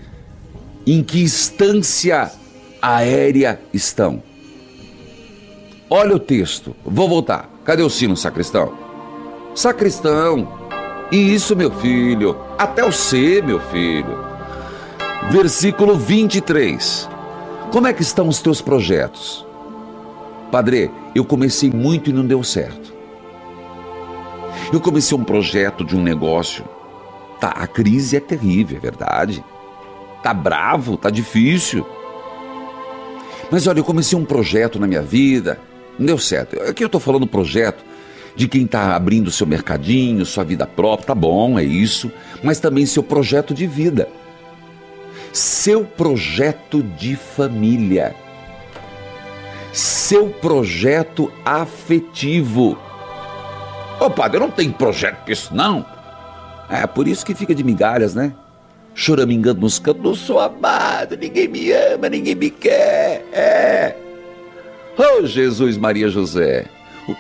em 0.86 1.02
que 1.02 1.20
instância 1.20 2.32
aérea 2.80 3.60
estão. 3.72 4.22
Olha 5.94 6.16
o 6.16 6.18
texto, 6.18 6.74
vou 6.82 7.06
voltar. 7.06 7.50
Cadê 7.66 7.82
o 7.82 7.90
sino, 7.90 8.16
sacristão? 8.16 8.72
Sacristão, 9.54 10.48
isso, 11.12 11.54
meu 11.54 11.70
filho, 11.70 12.34
até 12.58 12.82
o 12.82 12.90
C, 12.90 13.42
meu 13.42 13.60
filho 13.60 14.32
versículo 15.30 15.96
23. 15.96 17.08
Como 17.70 17.86
é 17.86 17.92
que 17.92 18.02
estão 18.02 18.28
os 18.28 18.40
teus 18.40 18.60
projetos? 18.60 19.46
Padre, 20.50 20.90
eu 21.14 21.24
comecei 21.24 21.70
muito 21.70 22.10
e 22.10 22.12
não 22.12 22.26
deu 22.26 22.42
certo. 22.42 22.92
Eu 24.72 24.80
comecei 24.80 25.16
um 25.16 25.24
projeto 25.24 25.84
de 25.84 25.94
um 25.94 26.02
negócio. 26.02 26.64
Tá, 27.38 27.48
a 27.48 27.66
crise 27.66 28.16
é 28.16 28.20
terrível, 28.20 28.76
é 28.76 28.80
verdade. 28.80 29.44
Tá 30.22 30.32
bravo, 30.32 30.96
tá 30.96 31.10
difícil. 31.10 31.86
Mas 33.50 33.66
olha, 33.66 33.80
eu 33.80 33.84
comecei 33.84 34.18
um 34.18 34.24
projeto 34.24 34.78
na 34.78 34.86
minha 34.86 35.02
vida, 35.02 35.60
não 35.98 36.06
deu 36.06 36.18
certo. 36.18 36.60
Aqui 36.62 36.84
eu 36.84 36.88
tô 36.88 36.98
falando 36.98 37.26
projeto 37.26 37.84
de 38.34 38.48
quem 38.48 38.64
está 38.64 38.96
abrindo 38.96 39.30
seu 39.30 39.46
mercadinho, 39.46 40.24
sua 40.24 40.44
vida 40.44 40.66
própria, 40.66 41.08
tá 41.08 41.14
bom, 41.14 41.58
é 41.58 41.64
isso, 41.64 42.10
mas 42.42 42.58
também 42.60 42.86
seu 42.86 43.02
projeto 43.02 43.52
de 43.52 43.66
vida. 43.66 44.08
Seu 45.32 45.84
projeto 45.84 46.82
de 46.82 47.16
família. 47.16 48.14
Seu 49.72 50.28
projeto 50.28 51.32
afetivo. 51.44 52.78
Ô 53.98 54.10
padre, 54.10 54.36
eu 54.36 54.40
não 54.40 54.50
tenho 54.50 54.72
projeto 54.72 55.24
para 55.24 55.32
isso, 55.32 55.54
não. 55.54 55.86
É 56.68 56.86
por 56.86 57.06
isso 57.06 57.24
que 57.24 57.34
fica 57.34 57.54
de 57.54 57.62
migalhas, 57.62 58.14
né? 58.14 58.32
Choramingando 58.94 59.60
nos 59.60 59.78
cantos, 59.78 60.02
não 60.02 60.14
sou 60.14 60.38
amado, 60.38 61.16
ninguém 61.16 61.48
me 61.48 61.72
ama, 61.72 62.08
ninguém 62.08 62.34
me 62.34 62.50
quer. 62.50 63.26
É. 63.32 64.01
Oh, 64.96 65.26
Jesus, 65.26 65.76
Maria 65.76 66.08
José. 66.08 66.66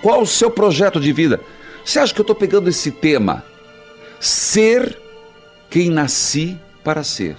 Qual 0.00 0.22
o 0.22 0.26
seu 0.26 0.50
projeto 0.50 1.00
de 1.00 1.12
vida? 1.12 1.40
Você 1.84 1.98
acha 1.98 2.14
que 2.14 2.20
eu 2.20 2.24
estou 2.24 2.36
pegando 2.36 2.68
esse 2.68 2.90
tema? 2.90 3.44
Ser 4.20 4.98
quem 5.68 5.90
nasci 5.90 6.56
para 6.84 7.02
ser. 7.02 7.36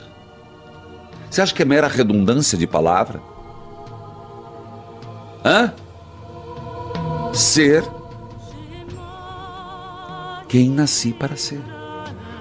Você 1.29 1.41
acha 1.41 1.53
que 1.53 1.61
é 1.61 1.65
mera 1.65 1.87
redundância 1.87 2.57
de 2.57 2.67
palavra? 2.67 3.21
Hã? 5.45 5.73
Ser 7.33 7.83
quem 10.47 10.69
nasci 10.69 11.11
para 11.11 11.35
ser. 11.35 11.61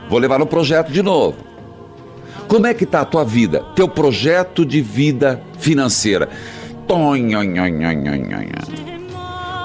Vou 0.09 0.19
levar 0.19 0.39
no 0.39 0.47
projeto 0.47 0.91
de 0.91 1.03
novo. 1.03 1.39
Como 2.49 2.67
é 2.67 2.75
que 2.75 2.85
está 2.85 3.01
a 3.01 3.05
tua 3.07 3.25
vida? 3.25 3.65
Teu 3.75 3.89
projeto 3.89 4.67
de 4.67 4.83
vida 4.83 5.43
financeira. 5.59 6.29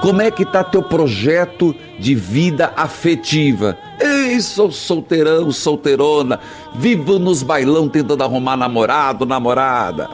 Como 0.00 0.22
é 0.22 0.30
que 0.30 0.44
está 0.44 0.62
teu 0.62 0.82
projeto 0.82 1.74
de 1.98 2.14
vida 2.14 2.72
afetiva? 2.76 3.76
Ei, 4.00 4.40
sou 4.40 4.70
solteirão, 4.70 5.50
solteirona, 5.50 6.38
vivo 6.74 7.18
nos 7.18 7.42
bailão 7.42 7.88
tentando 7.88 8.22
arrumar 8.22 8.56
namorado, 8.56 9.26
namorada. 9.26 10.08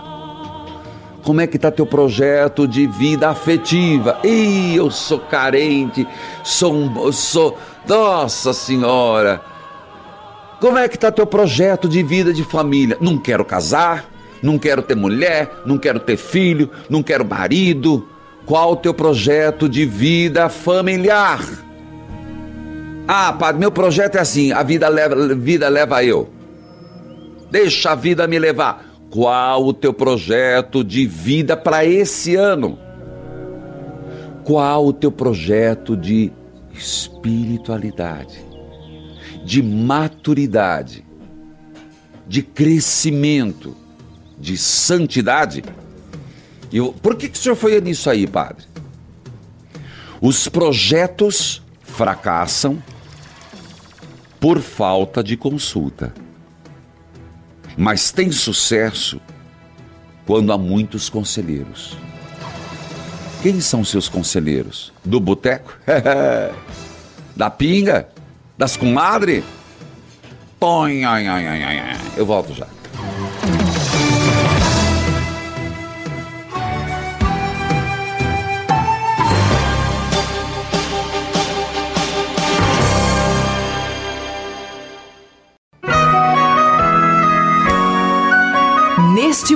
Como 1.22 1.40
é 1.40 1.46
que 1.46 1.56
está 1.56 1.70
teu 1.70 1.86
projeto 1.86 2.66
de 2.66 2.86
vida 2.86 3.28
afetiva? 3.28 4.18
Ei, 4.22 4.78
eu 4.78 4.90
sou 4.90 5.18
carente, 5.18 6.06
sou 6.42 6.74
um, 6.74 7.12
sou, 7.12 7.58
nossa 7.86 8.52
senhora. 8.52 9.40
Como 10.60 10.78
é 10.78 10.88
que 10.88 10.96
está 10.96 11.12
teu 11.12 11.26
projeto 11.26 11.88
de 11.88 12.02
vida 12.02 12.32
de 12.32 12.42
família? 12.42 12.96
Não 13.00 13.18
quero 13.18 13.44
casar, 13.44 14.06
não 14.44 14.58
quero 14.58 14.82
ter 14.82 14.94
mulher, 14.94 15.50
não 15.64 15.78
quero 15.78 15.98
ter 15.98 16.18
filho, 16.18 16.70
não 16.90 17.02
quero 17.02 17.24
marido. 17.24 18.06
Qual 18.44 18.72
o 18.72 18.76
teu 18.76 18.92
projeto 18.92 19.70
de 19.70 19.86
vida 19.86 20.50
familiar? 20.50 21.40
Ah, 23.08 23.32
padre, 23.32 23.58
meu 23.58 23.72
projeto 23.72 24.16
é 24.16 24.20
assim: 24.20 24.52
a 24.52 24.62
vida 24.62 24.86
leva, 24.86 25.34
vida 25.34 25.66
leva 25.70 26.04
eu. 26.04 26.28
Deixa 27.50 27.92
a 27.92 27.94
vida 27.94 28.26
me 28.26 28.38
levar. 28.38 28.84
Qual 29.08 29.64
o 29.64 29.72
teu 29.72 29.94
projeto 29.94 30.84
de 30.84 31.06
vida 31.06 31.56
para 31.56 31.86
esse 31.86 32.36
ano? 32.36 32.78
Qual 34.44 34.84
o 34.86 34.92
teu 34.92 35.10
projeto 35.10 35.96
de 35.96 36.30
espiritualidade, 36.74 38.44
de 39.42 39.62
maturidade, 39.62 41.02
de 42.26 42.42
crescimento, 42.42 43.74
de 44.38 44.56
santidade? 44.56 45.62
Eu, 46.72 46.92
por 46.92 47.16
que, 47.16 47.28
que 47.28 47.38
o 47.38 47.40
senhor 47.40 47.54
foi 47.54 47.80
nisso 47.80 48.10
aí, 48.10 48.26
padre? 48.26 48.64
Os 50.20 50.48
projetos 50.48 51.62
fracassam 51.82 52.82
por 54.40 54.60
falta 54.60 55.22
de 55.22 55.36
consulta. 55.36 56.12
Mas 57.76 58.10
tem 58.10 58.30
sucesso 58.30 59.20
quando 60.26 60.52
há 60.52 60.58
muitos 60.58 61.08
conselheiros. 61.08 61.96
Quem 63.42 63.60
são 63.60 63.84
seus 63.84 64.08
conselheiros? 64.08 64.92
Do 65.04 65.20
boteco? 65.20 65.78
da 67.36 67.50
pinga? 67.50 68.08
Das 68.56 68.76
comadre? 68.76 69.44
Eu 72.16 72.24
volto 72.24 72.54
já. 72.54 72.66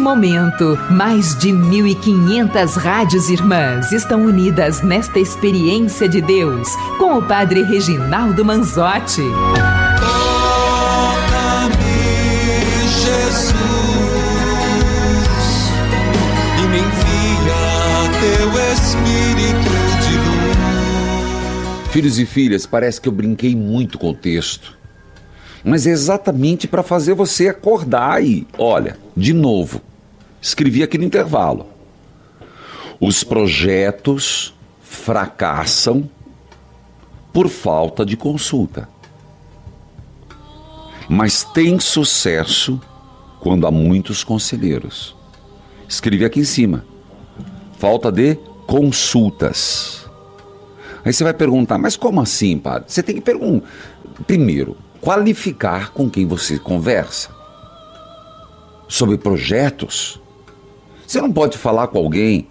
Momento, 0.09 0.79
mais 0.91 1.37
de 1.37 1.51
1.500 1.51 2.79
rádios 2.79 3.29
irmãs 3.29 3.93
estão 3.93 4.25
unidas 4.25 4.81
nesta 4.81 5.21
experiência 5.21 6.09
de 6.09 6.23
Deus 6.23 6.67
com 6.99 7.19
o 7.19 7.23
Padre 7.23 7.63
Reginaldo 7.63 8.43
Manzotti. 8.43 9.21
Jesus, 12.81 13.53
e 16.57 16.63
me 16.69 16.79
envia 16.79 17.61
teu 18.19 18.49
Espírito 18.73 19.75
de 20.09 20.17
luz. 20.17 21.91
Filhos 21.91 22.19
e 22.19 22.25
filhas, 22.25 22.65
parece 22.65 22.99
que 22.99 23.11
eu 23.11 23.13
brinquei 23.13 23.55
muito 23.55 23.99
com 23.99 24.09
o 24.09 24.15
texto. 24.15 24.79
Mas 25.63 25.87
é 25.87 25.91
exatamente 25.91 26.67
para 26.67 26.83
fazer 26.83 27.13
você 27.13 27.49
acordar 27.49 28.25
e, 28.25 28.47
olha, 28.57 28.97
de 29.15 29.35
novo, 29.35 29.83
escrevi 30.41 30.83
aqui 30.83 30.99
no 30.99 31.05
intervalo. 31.05 31.67
Os 33.01 33.23
projetos 33.23 34.55
fracassam 34.81 36.09
por 37.33 37.49
falta 37.49 38.05
de 38.05 38.17
consulta. 38.17 38.89
Mas 41.09 41.45
tem 41.45 41.79
sucesso 41.79 42.81
quando 43.41 43.67
há 43.67 43.71
muitos 43.71 44.25
conselheiros. 44.25 45.17
Escrevi 45.89 46.25
aqui 46.25 46.41
em 46.41 46.45
cima. 46.45 46.85
Falta 47.79 48.13
de 48.13 48.35
consultas. 48.67 50.07
Aí 51.05 51.13
você 51.13 51.25
vai 51.25 51.33
perguntar, 51.33 51.79
mas 51.79 51.97
como 51.97 52.21
assim, 52.21 52.59
padre? 52.59 52.91
Você 52.93 53.03
tem 53.03 53.15
que 53.15 53.21
perguntar. 53.21 53.67
Primeiro, 54.27 54.77
qualificar 55.01 55.93
com 55.93 56.11
quem 56.11 56.27
você 56.27 56.59
conversa. 56.59 57.31
Sobre 58.87 59.17
projetos. 59.17 60.21
Você 61.09 61.23
não 61.23 61.33
pode 61.33 61.57
falar 61.57 61.89
com 61.89 61.97
alguém. 61.97 62.47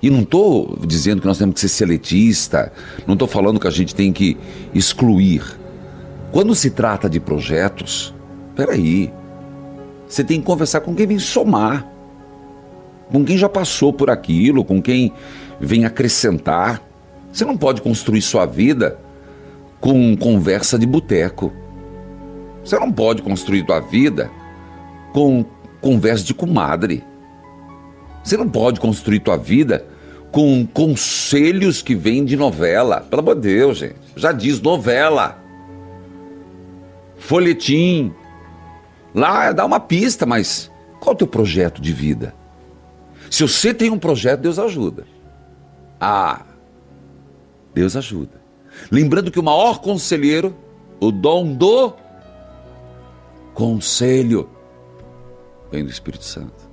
E 0.00 0.08
não 0.08 0.22
estou 0.22 0.78
dizendo 0.84 1.20
que 1.20 1.26
nós 1.26 1.36
temos 1.36 1.54
que 1.54 1.60
ser 1.60 1.68
seletista, 1.68 2.72
não 3.06 3.12
estou 3.12 3.28
falando 3.28 3.60
que 3.60 3.68
a 3.68 3.70
gente 3.70 3.94
tem 3.94 4.12
que 4.12 4.36
excluir. 4.74 5.44
Quando 6.32 6.54
se 6.54 6.70
trata 6.70 7.08
de 7.08 7.20
projetos, 7.20 8.12
peraí, 8.56 9.12
você 10.08 10.24
tem 10.24 10.40
que 10.40 10.46
conversar 10.46 10.80
com 10.80 10.94
quem 10.94 11.06
vem 11.06 11.18
somar, 11.18 11.86
com 13.12 13.24
quem 13.24 13.36
já 13.36 13.48
passou 13.48 13.92
por 13.92 14.08
aquilo, 14.08 14.64
com 14.64 14.80
quem 14.82 15.12
vem 15.60 15.84
acrescentar. 15.84 16.82
Você 17.30 17.44
não 17.44 17.58
pode 17.58 17.82
construir 17.82 18.22
sua 18.22 18.46
vida 18.46 18.98
com 19.80 20.16
conversa 20.16 20.78
de 20.78 20.86
boteco. 20.86 21.52
Você 22.64 22.76
não 22.78 22.90
pode 22.90 23.20
construir 23.22 23.66
tua 23.66 23.80
vida 23.80 24.30
com 25.12 25.44
conversa 25.80 26.24
de 26.24 26.32
comadre. 26.32 27.11
Você 28.22 28.36
não 28.36 28.48
pode 28.48 28.80
construir 28.80 29.20
tua 29.20 29.36
vida 29.36 29.84
com 30.30 30.66
conselhos 30.66 31.82
que 31.82 31.94
vêm 31.94 32.24
de 32.24 32.36
novela. 32.36 33.00
Pelo 33.00 33.20
amor 33.20 33.34
de 33.34 33.42
Deus, 33.42 33.78
gente. 33.78 33.96
Já 34.16 34.32
diz 34.32 34.60
novela. 34.60 35.38
Folhetim. 37.16 38.14
Lá 39.14 39.52
dá 39.52 39.64
uma 39.64 39.78
pista, 39.78 40.24
mas 40.24 40.70
qual 40.98 41.12
é 41.12 41.14
o 41.14 41.18
teu 41.18 41.26
projeto 41.26 41.82
de 41.82 41.92
vida? 41.92 42.34
Se 43.30 43.42
você 43.42 43.74
tem 43.74 43.90
um 43.90 43.98
projeto, 43.98 44.40
Deus 44.40 44.58
ajuda. 44.58 45.06
Ah, 46.00 46.42
Deus 47.74 47.96
ajuda. 47.96 48.40
Lembrando 48.90 49.30
que 49.30 49.38
o 49.38 49.42
maior 49.42 49.80
conselheiro, 49.80 50.56
o 51.00 51.10
dom 51.10 51.52
do 51.52 51.94
conselho, 53.54 54.48
vem 55.70 55.84
do 55.84 55.90
Espírito 55.90 56.24
Santo. 56.24 56.71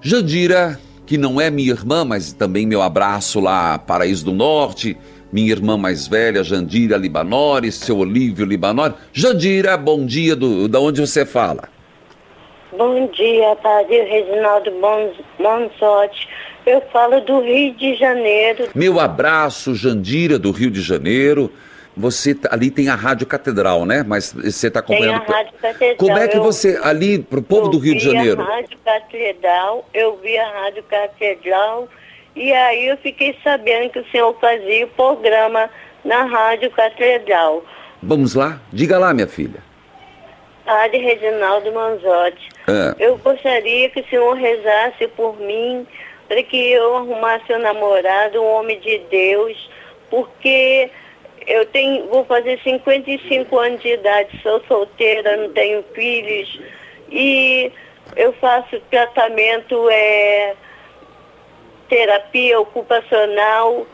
Jandira, 0.00 0.78
que 1.06 1.16
não 1.16 1.40
é 1.40 1.50
minha 1.50 1.70
irmã, 1.70 2.04
mas 2.04 2.32
também 2.32 2.66
meu 2.66 2.82
abraço 2.82 3.40
lá, 3.40 3.78
Paraíso 3.78 4.24
do 4.24 4.32
Norte, 4.32 4.96
minha 5.32 5.50
irmã 5.50 5.76
mais 5.76 6.06
velha, 6.06 6.44
Jandira 6.44 6.96
Libanori, 6.96 7.72
seu 7.72 7.98
Olívio 7.98 8.44
Libanori. 8.44 8.94
Jandira, 9.12 9.76
bom 9.76 10.04
dia, 10.04 10.36
do, 10.36 10.68
da 10.68 10.80
onde 10.80 11.00
você 11.00 11.24
fala? 11.24 11.68
Bom 12.76 13.06
dia, 13.08 13.56
Padre 13.62 14.02
Reginaldo 14.02 14.70
Monsotti. 15.38 16.28
Eu 16.66 16.82
falo 16.92 17.20
do 17.20 17.40
Rio 17.40 17.72
de 17.74 17.94
Janeiro. 17.94 18.68
Meu 18.74 19.00
abraço, 19.00 19.74
Jandira, 19.74 20.38
do 20.38 20.50
Rio 20.50 20.70
de 20.70 20.82
Janeiro. 20.82 21.50
Você 21.96 22.34
tá- 22.34 22.50
ali 22.52 22.70
tem 22.70 22.88
a 22.90 22.94
Rádio 22.94 23.26
Catedral, 23.26 23.86
né? 23.86 24.04
Mas 24.06 24.32
você 24.32 24.66
está 24.66 24.82
Tem 24.82 24.96
a 24.96 24.98
acompanhando. 24.98 25.26
Rádio 25.32 25.52
Catedral. 25.62 25.96
Como 25.96 26.18
é 26.18 26.28
que 26.28 26.36
Eu- 26.36 26.42
você, 26.42 26.78
ali, 26.82 27.18
pro 27.18 27.40
povo 27.42 27.68
do 27.68 27.78
Rio 27.78 27.96
de 27.96 28.06
Eu 28.06 28.12
Janeiro? 28.12 28.44
vi 28.44 28.50
a 28.50 28.54
Rádio 28.54 28.78
Catedral, 28.84 29.88
eu 29.94 30.16
vi 30.22 30.36
a 30.36 30.46
Rádio 30.50 30.82
Catedral 30.82 31.88
e 32.34 32.52
aí 32.52 32.88
eu 32.88 32.96
fiquei 32.98 33.34
sabendo 33.42 33.90
que 33.90 33.98
o 34.00 34.04
senhor 34.10 34.36
fazia 34.38 34.84
o 34.84 34.88
programa 34.90 35.70
na 36.04 36.24
Rádio 36.24 36.70
Catedral. 36.70 37.64
Vamos 38.02 38.34
lá? 38.34 38.60
Diga 38.72 38.98
lá, 38.98 39.14
minha 39.14 39.26
filha. 39.26 39.64
Rádio 40.66 41.00
Reginaldo 41.00 41.72
Manzotti. 41.72 42.48
Ah. 42.68 42.94
Eu 42.98 43.16
gostaria 43.18 43.88
que 43.88 44.00
o 44.00 44.06
senhor 44.08 44.34
rezasse 44.34 45.06
por 45.16 45.38
mim, 45.40 45.86
para 46.28 46.42
que 46.42 46.72
eu 46.72 46.96
arrumasse 46.96 47.52
um 47.54 47.58
namorado, 47.58 48.42
um 48.42 48.52
homem 48.58 48.78
de 48.80 48.98
Deus, 49.10 49.70
porque 50.10 50.90
eu 51.46 51.64
tenho, 51.66 52.06
vou 52.08 52.24
fazer 52.24 52.60
55 52.62 53.58
anos 53.58 53.80
de 53.80 53.88
idade, 53.88 54.40
sou 54.42 54.62
solteira, 54.66 55.36
não 55.36 55.52
tenho 55.52 55.82
filhos, 55.94 56.60
e 57.10 57.70
eu 58.16 58.32
faço 58.34 58.80
tratamento, 58.90 59.88
é, 59.90 60.54
terapia 61.88 62.58
ocupacional 62.60 63.86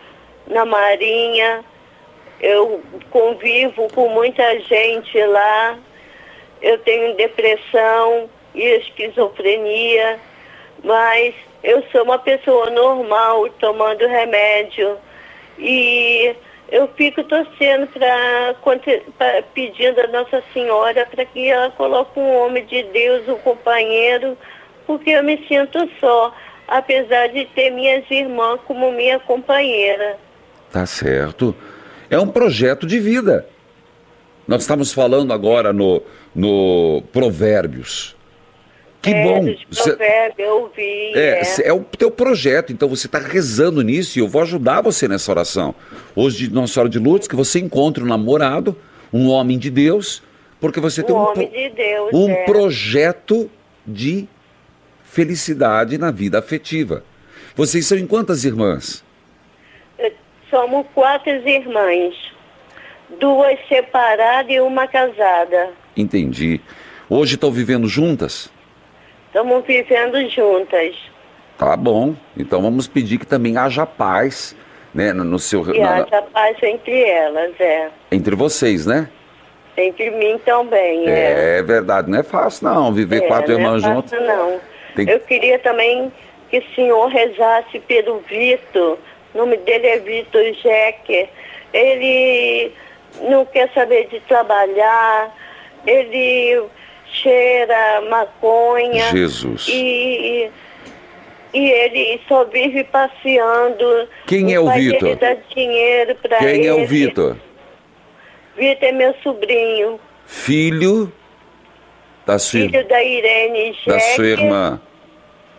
na 0.47 0.65
Marinha, 0.65 1.65
eu 2.41 2.83
convivo 3.11 3.87
com 3.93 4.09
muita 4.09 4.59
gente 4.61 5.23
lá, 5.27 5.79
eu 6.61 6.79
tenho 6.79 7.17
depressão 7.17 8.29
e 8.55 8.63
esquizofrenia, 8.63 10.19
mas 10.83 11.35
eu 11.63 11.83
sou 11.93 12.03
uma 12.03 12.19
pessoa 12.19 12.71
normal 12.71 13.49
tomando 13.61 14.07
remédio. 14.07 14.97
E 15.59 16.35
eu 16.73 16.89
fico 16.97 17.23
torcendo 17.25 17.87
para 19.19 19.43
pedindo 19.55 20.01
a 20.01 20.07
Nossa 20.07 20.43
Senhora 20.55 21.07
para 21.07 21.27
que 21.27 21.51
ela 21.51 21.71
coloque 21.73 22.19
um 22.19 22.35
homem 22.39 22.65
de 22.65 22.83
Deus, 22.85 23.29
um 23.29 23.37
companheiro, 23.37 24.39
porque 24.87 25.11
eu 25.11 25.23
me 25.23 25.37
sinto 25.47 25.87
só, 26.01 26.35
apesar 26.67 27.29
de 27.29 27.45
ter 27.55 27.71
minhas 27.71 28.11
irmãs 28.11 28.59
como 28.67 28.91
minha 28.91 29.21
companheira. 29.21 30.17
Tá 30.73 30.87
certo. 30.87 31.55
É 32.09 32.19
um 32.19 32.29
projeto 32.29 32.87
de 32.87 32.99
vida. 32.99 33.47
Nós 34.49 34.63
estamos 34.63 34.95
falando 34.95 35.31
agora 35.31 35.75
no, 35.75 36.03
no 36.35 37.03
Provérbios. 37.13 38.17
Que 39.03 39.11
é, 39.11 39.25
bom. 39.25 39.55
provérbios, 39.75 40.39
eu 40.39 40.61
ouvi. 40.63 41.13
É, 41.15 41.43
é. 41.43 41.69
é 41.69 41.73
o 41.73 41.81
teu 41.81 42.11
projeto, 42.11 42.73
então 42.73 42.89
você 42.89 43.07
está 43.09 43.19
rezando 43.19 43.83
nisso 43.83 44.19
e 44.19 44.23
eu 44.23 44.29
vou 44.29 44.41
ajudar 44.43 44.81
você 44.81 45.09
nessa 45.09 45.31
oração. 45.31 45.75
Hoje, 46.15 46.47
de 46.49 46.55
Nossa 46.55 46.73
Senhora 46.75 46.89
de 46.89 46.99
Lourdes, 47.01 47.27
que 47.27 47.35
você 47.35 47.59
encontre 47.59 48.03
um 48.03 48.07
namorado, 48.07 48.77
um 49.13 49.29
homem 49.29 49.59
de 49.59 49.71
Deus, 49.71 50.23
porque 50.61 50.79
você 50.79 51.03
tem 51.03 51.15
Um 51.15 51.19
um, 51.19 51.23
homem 51.31 51.49
pro- 51.49 51.59
de 51.59 51.69
Deus, 51.71 52.11
um 52.15 52.31
é. 52.31 52.45
projeto 52.45 53.51
de 53.85 54.29
felicidade 55.03 55.99
na 55.99 56.11
vida 56.13 56.39
afetiva. 56.39 57.05
Vocês 57.57 57.85
são 57.87 57.99
em 57.99 58.07
quantas 58.07 58.45
irmãs? 58.45 59.05
Somos 60.49 60.87
quatro 60.95 61.31
irmãs. 61.49 62.15
Duas 63.19 63.59
separadas 63.69 64.51
e 64.55 64.61
uma 64.61 64.87
casada. 64.87 65.71
Entendi. 65.97 66.61
Hoje 67.09 67.35
estão 67.35 67.51
vivendo 67.51 67.89
juntas? 67.89 68.51
Estamos 69.33 69.65
vivendo 69.65 70.29
juntas. 70.29 70.95
Tá 71.57 71.75
bom. 71.75 72.15
Então 72.37 72.61
vamos 72.61 72.87
pedir 72.87 73.17
que 73.19 73.27
também 73.27 73.57
haja 73.57 73.87
paz, 73.87 74.55
né, 74.95 75.13
no 75.15 75.25
no 75.25 75.39
seu 75.39 75.63
E 75.75 75.81
na- 75.81 76.03
haja 76.03 76.21
paz 76.23 76.57
entre 76.63 77.03
elas, 77.03 77.53
é. 77.59 77.89
entre 78.11 78.37
vocês, 78.37 78.85
né? 78.85 79.09
Entre 79.75 80.11
mim 80.11 80.39
também, 80.45 81.09
é. 81.09 81.59
É 81.59 81.63
verdade, 81.63 82.11
não 82.11 82.19
é 82.19 82.23
fácil 82.23 82.67
não 82.69 82.93
viver 82.93 83.23
É, 83.25 83.27
quatro 83.27 83.53
não 83.53 83.59
é 83.59 83.63
irmãs 83.63 83.83
fácil, 83.83 83.95
juntas. 84.19 84.23
Não. 84.27 84.61
Tem- 84.95 85.09
Eu 85.09 85.21
queria 85.21 85.59
também 85.61 86.13
que 86.51 86.59
o 86.59 86.75
senhor 86.75 87.07
rezasse 87.09 87.79
pelo 87.81 88.19
Vitor. 88.29 88.99
O 89.35 89.39
nome 89.39 89.57
dele 89.57 89.87
é 89.87 89.99
Vitor 89.99 90.43
Jecker. 90.63 91.27
Ele 91.73 92.71
não 93.23 93.47
quer 93.47 93.71
saber 93.73 94.09
de 94.09 94.21
trabalhar. 94.21 95.35
Ele 95.87 96.63
cheira 97.13 98.01
maconha. 98.11 99.11
Jesus. 99.11 99.67
E, 99.69 100.51
e 101.55 101.71
ele 101.71 102.21
só 102.27 102.45
vive 102.45 102.85
passeando. 102.85 104.09
Quem 104.27 104.53
é 104.55 104.61
o 104.61 104.71
Vitor? 104.71 105.19
dinheiro 105.55 106.15
para 106.17 106.43
ele. 106.43 106.59
Quem 106.61 106.67
é 106.67 106.75
o 106.75 106.87
Vitor? 106.87 107.37
Vitor 108.57 108.89
é 108.89 108.93
meu 108.93 109.15
sobrinho. 109.23 110.01
Filho 110.27 111.13
da 112.25 112.39
sua, 112.39 112.61
Filho 112.61 112.87
da 112.89 113.03
Irene 113.03 113.73
Jecker. 113.73 113.93
da 113.95 114.01
sua 114.01 114.27
irmã. 114.27 114.81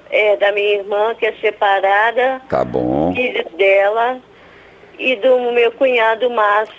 É, 0.10 0.38
da 0.38 0.52
minha 0.52 0.76
irmã, 0.76 1.16
que 1.16 1.26
é 1.26 1.34
separada, 1.42 2.40
Tá 2.48 2.64
bom. 2.64 3.14
filho 3.16 3.44
dela, 3.58 4.22
e 5.00 5.16
do 5.16 5.52
meu 5.52 5.72
cunhado 5.72 6.30
Márcio. 6.30 6.76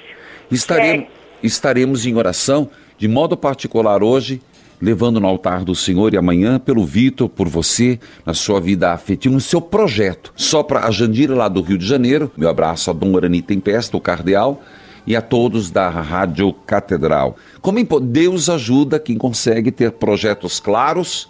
Estaremos, 0.50 1.08
estaremos 1.42 2.06
em 2.06 2.16
oração, 2.16 2.70
de 2.96 3.08
modo 3.08 3.36
particular 3.36 4.04
hoje, 4.04 4.40
levando 4.80 5.20
no 5.20 5.26
altar 5.26 5.64
do 5.64 5.74
Senhor 5.74 6.12
e 6.12 6.16
amanhã 6.16 6.58
pelo 6.58 6.84
Vitor, 6.84 7.28
por 7.28 7.48
você, 7.48 7.98
na 8.24 8.34
sua 8.34 8.60
vida 8.60 8.92
afetiva, 8.92 9.34
no 9.34 9.40
seu 9.40 9.60
projeto. 9.60 10.32
Só 10.36 10.62
para 10.62 10.86
a 10.86 10.90
Jandira 10.90 11.34
lá 11.34 11.48
do 11.48 11.62
Rio 11.62 11.78
de 11.78 11.86
Janeiro, 11.86 12.30
meu 12.36 12.48
abraço 12.48 12.90
a 12.90 12.92
Dom 12.92 13.14
Orani 13.14 13.40
Tempesta, 13.42 13.96
o 13.96 14.00
cardeal, 14.00 14.62
e 15.06 15.14
a 15.14 15.20
todos 15.20 15.70
da 15.70 15.88
Rádio 15.90 16.52
Catedral. 16.66 17.36
Como 17.60 17.78
impo- 17.78 18.00
Deus 18.00 18.48
ajuda 18.48 18.98
quem 18.98 19.18
consegue 19.18 19.70
ter 19.70 19.92
projetos 19.92 20.58
claros, 20.60 21.28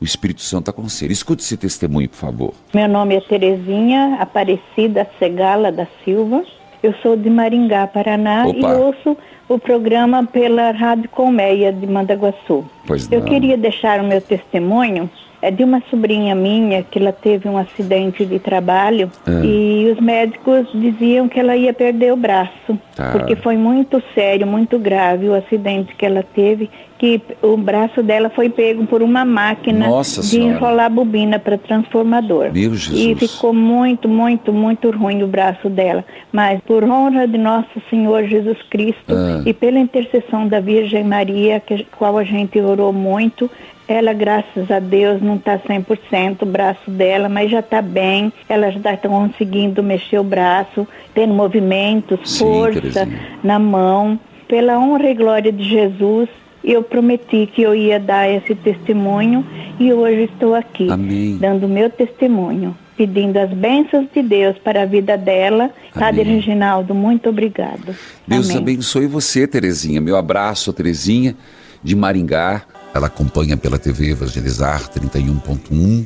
o 0.00 0.04
Espírito 0.04 0.40
Santo 0.40 0.70
aconselha. 0.70 1.12
Escute 1.12 1.42
esse 1.42 1.56
testemunho, 1.56 2.08
por 2.08 2.16
favor. 2.16 2.54
Meu 2.72 2.88
nome 2.88 3.16
é 3.16 3.20
Terezinha 3.20 4.16
Aparecida 4.20 5.06
Segala 5.18 5.70
da 5.72 5.86
Silva. 6.04 6.44
Eu 6.82 6.94
sou 7.02 7.16
de 7.16 7.28
Maringá, 7.28 7.86
Paraná 7.88 8.46
Opa. 8.46 8.56
e 8.56 8.64
ouço 8.76 9.16
o 9.48 9.58
programa 9.58 10.24
pela 10.24 10.70
Rádio 10.72 11.08
Colmeia 11.08 11.72
de 11.72 11.86
Mandaguaçu. 11.86 12.64
Pois 12.86 13.10
Eu 13.10 13.20
não. 13.20 13.26
queria 13.26 13.56
deixar 13.56 14.00
o 14.00 14.04
meu 14.04 14.20
testemunho 14.20 15.08
é 15.40 15.50
de 15.50 15.62
uma 15.62 15.80
sobrinha 15.90 16.34
minha 16.34 16.82
que 16.82 16.98
ela 16.98 17.12
teve 17.12 17.48
um 17.48 17.56
acidente 17.56 18.24
de 18.26 18.38
trabalho 18.38 19.10
Ah. 19.26 19.44
e 19.44 19.90
os 19.92 20.00
médicos 20.00 20.66
diziam 20.74 21.28
que 21.28 21.38
ela 21.38 21.56
ia 21.56 21.72
perder 21.72 22.12
o 22.12 22.16
braço, 22.16 22.78
Tá. 22.96 23.10
porque 23.12 23.36
foi 23.36 23.56
muito 23.56 24.02
sério, 24.14 24.46
muito 24.46 24.78
grave 24.78 25.28
o 25.28 25.34
acidente 25.34 25.94
que 25.94 26.04
ela 26.04 26.24
teve, 26.34 26.68
que 26.98 27.20
o 27.40 27.56
braço 27.56 28.02
dela 28.02 28.28
foi 28.28 28.48
pego 28.48 28.84
por 28.86 29.00
uma 29.02 29.24
máquina 29.24 29.86
Nossa 29.86 30.20
de 30.20 30.26
Senhora. 30.26 30.54
enrolar 30.56 30.90
bobina 30.90 31.38
para 31.38 31.56
transformador. 31.56 32.50
Meu 32.52 32.72
E 32.72 32.76
Jesus. 32.76 33.32
ficou 33.32 33.54
muito, 33.54 34.08
muito, 34.08 34.52
muito 34.52 34.90
ruim 34.90 35.22
o 35.22 35.28
braço 35.28 35.68
dela. 35.70 36.04
Mas 36.32 36.60
por 36.66 36.82
honra 36.82 37.28
de 37.28 37.38
nosso 37.38 37.80
Senhor 37.88 38.24
Jesus 38.24 38.58
Cristo 38.68 39.14
Ah. 39.14 39.42
e 39.46 39.54
pela 39.54 39.78
intercessão 39.78 40.48
da 40.48 40.58
Virgem 40.58 41.04
Maria, 41.04 41.60
que 41.60 41.86
qual 41.96 42.18
a 42.18 42.24
gente 42.24 42.58
orou 42.60 42.92
muito, 42.92 43.48
ela, 43.88 44.12
graças 44.12 44.70
a 44.70 44.78
Deus, 44.78 45.22
não 45.22 45.36
está 45.36 45.58
100% 45.58 46.42
o 46.42 46.46
braço 46.46 46.90
dela, 46.90 47.26
mas 47.26 47.50
já 47.50 47.60
está 47.60 47.80
bem. 47.80 48.30
Ela 48.46 48.70
já 48.70 48.76
está 48.78 48.96
conseguindo 49.08 49.82
mexer 49.82 50.18
o 50.18 50.24
braço, 50.24 50.86
tendo 51.14 51.32
movimentos, 51.32 52.20
Sim, 52.30 52.38
força 52.38 52.80
Terezinha. 52.82 53.38
na 53.42 53.58
mão. 53.58 54.20
Pela 54.46 54.78
honra 54.78 55.08
e 55.10 55.14
glória 55.14 55.50
de 55.50 55.64
Jesus, 55.64 56.28
eu 56.62 56.82
prometi 56.82 57.46
que 57.46 57.62
eu 57.62 57.74
ia 57.74 57.98
dar 57.98 58.28
esse 58.28 58.54
testemunho 58.54 59.44
e 59.80 59.90
hoje 59.90 60.24
estou 60.24 60.54
aqui, 60.54 60.90
Amém. 60.90 61.38
dando 61.38 61.64
o 61.64 61.68
meu 61.68 61.88
testemunho, 61.88 62.76
pedindo 62.94 63.38
as 63.38 63.50
bênçãos 63.50 64.06
de 64.14 64.22
Deus 64.22 64.58
para 64.58 64.82
a 64.82 64.84
vida 64.84 65.16
dela. 65.16 65.70
Padre. 65.94 66.24
Reginaldo, 66.24 66.94
muito 66.94 67.30
obrigado. 67.30 67.94
Deus 68.26 68.50
Amém. 68.50 68.58
abençoe 68.62 69.06
você, 69.06 69.46
Terezinha. 69.46 69.98
Meu 69.98 70.16
abraço, 70.16 70.72
Terezinha, 70.74 71.34
de 71.82 71.96
Maringá. 71.96 72.62
Ela 72.98 73.06
acompanha 73.06 73.56
pela 73.56 73.78
TV 73.78 74.10
Evangelizar 74.10 74.90
31.1, 74.90 76.04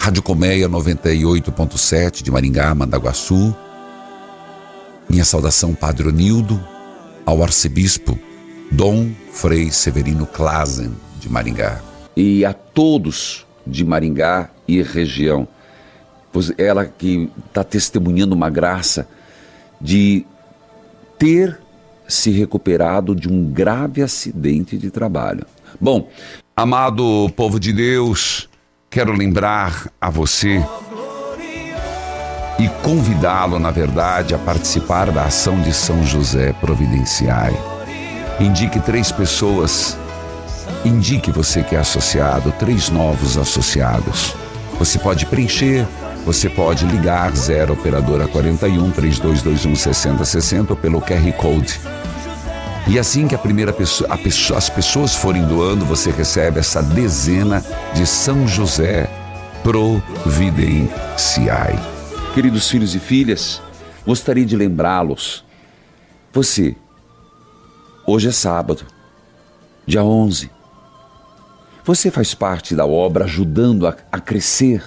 Rádio 0.00 0.22
Colmeia 0.22 0.68
98.7 0.68 2.22
de 2.22 2.30
Maringá, 2.30 2.72
Mandaguaçu. 2.72 3.52
Minha 5.10 5.24
saudação, 5.24 5.74
Padre 5.74 6.06
Onildo, 6.06 6.64
ao 7.26 7.42
arcebispo 7.42 8.16
Dom 8.70 9.10
Frei 9.32 9.72
Severino 9.72 10.24
Klazen, 10.24 10.92
de 11.18 11.28
Maringá. 11.28 11.82
E 12.16 12.44
a 12.44 12.52
todos 12.52 13.44
de 13.66 13.84
Maringá 13.84 14.50
e 14.68 14.80
região. 14.82 15.48
Pois 16.32 16.52
ela 16.56 16.84
que 16.84 17.28
está 17.48 17.64
testemunhando 17.64 18.36
uma 18.36 18.48
graça 18.48 19.08
de 19.80 20.24
ter 21.18 21.58
se 22.06 22.30
recuperado 22.30 23.16
de 23.16 23.28
um 23.28 23.50
grave 23.50 24.00
acidente 24.00 24.78
de 24.78 24.92
trabalho. 24.92 25.44
Bom, 25.80 26.08
amado 26.56 27.30
povo 27.36 27.58
de 27.58 27.72
Deus, 27.72 28.48
quero 28.88 29.12
lembrar 29.12 29.90
a 30.00 30.08
você 30.08 30.64
e 32.58 32.68
convidá-lo, 32.82 33.58
na 33.58 33.72
verdade, 33.72 34.34
a 34.34 34.38
participar 34.38 35.10
da 35.10 35.24
ação 35.24 35.60
de 35.60 35.72
São 35.72 36.04
José 36.04 36.52
Providenciai. 36.54 37.52
Indique 38.38 38.78
três 38.78 39.10
pessoas, 39.10 39.98
indique 40.84 41.32
você 41.32 41.62
que 41.62 41.74
é 41.74 41.80
associado, 41.80 42.52
três 42.52 42.88
novos 42.88 43.36
associados. 43.36 44.36
Você 44.78 44.98
pode 44.98 45.26
preencher, 45.26 45.86
você 46.24 46.48
pode 46.48 46.86
ligar 46.86 47.34
0 47.34 47.72
operadora 47.72 48.28
41 48.28 48.90
3221 48.92 49.74
6060 49.74 50.72
ou 50.72 50.76
pelo 50.76 51.00
QR 51.00 51.32
Code. 51.32 51.80
E 52.86 52.98
assim 52.98 53.26
que 53.26 53.34
a 53.34 53.38
primeira 53.38 53.72
pessoa, 53.72 54.12
a 54.12 54.18
pessoa, 54.18 54.58
as 54.58 54.68
pessoas 54.68 55.14
forem 55.14 55.42
doando, 55.46 55.86
você 55.86 56.10
recebe 56.10 56.58
essa 56.60 56.82
dezena 56.82 57.64
de 57.94 58.06
São 58.06 58.46
José 58.46 59.08
Providenciai. 59.62 60.92
Queridos 62.34 62.68
filhos 62.68 62.94
e 62.94 62.98
filhas, 62.98 63.62
gostaria 64.06 64.44
de 64.44 64.54
lembrá-los. 64.54 65.42
Você, 66.30 66.76
hoje 68.06 68.28
é 68.28 68.32
sábado, 68.32 68.84
dia 69.86 70.04
11. 70.04 70.50
Você 71.84 72.10
faz 72.10 72.34
parte 72.34 72.74
da 72.74 72.84
obra 72.84 73.24
ajudando 73.24 73.86
a, 73.86 73.96
a 74.12 74.20
crescer. 74.20 74.84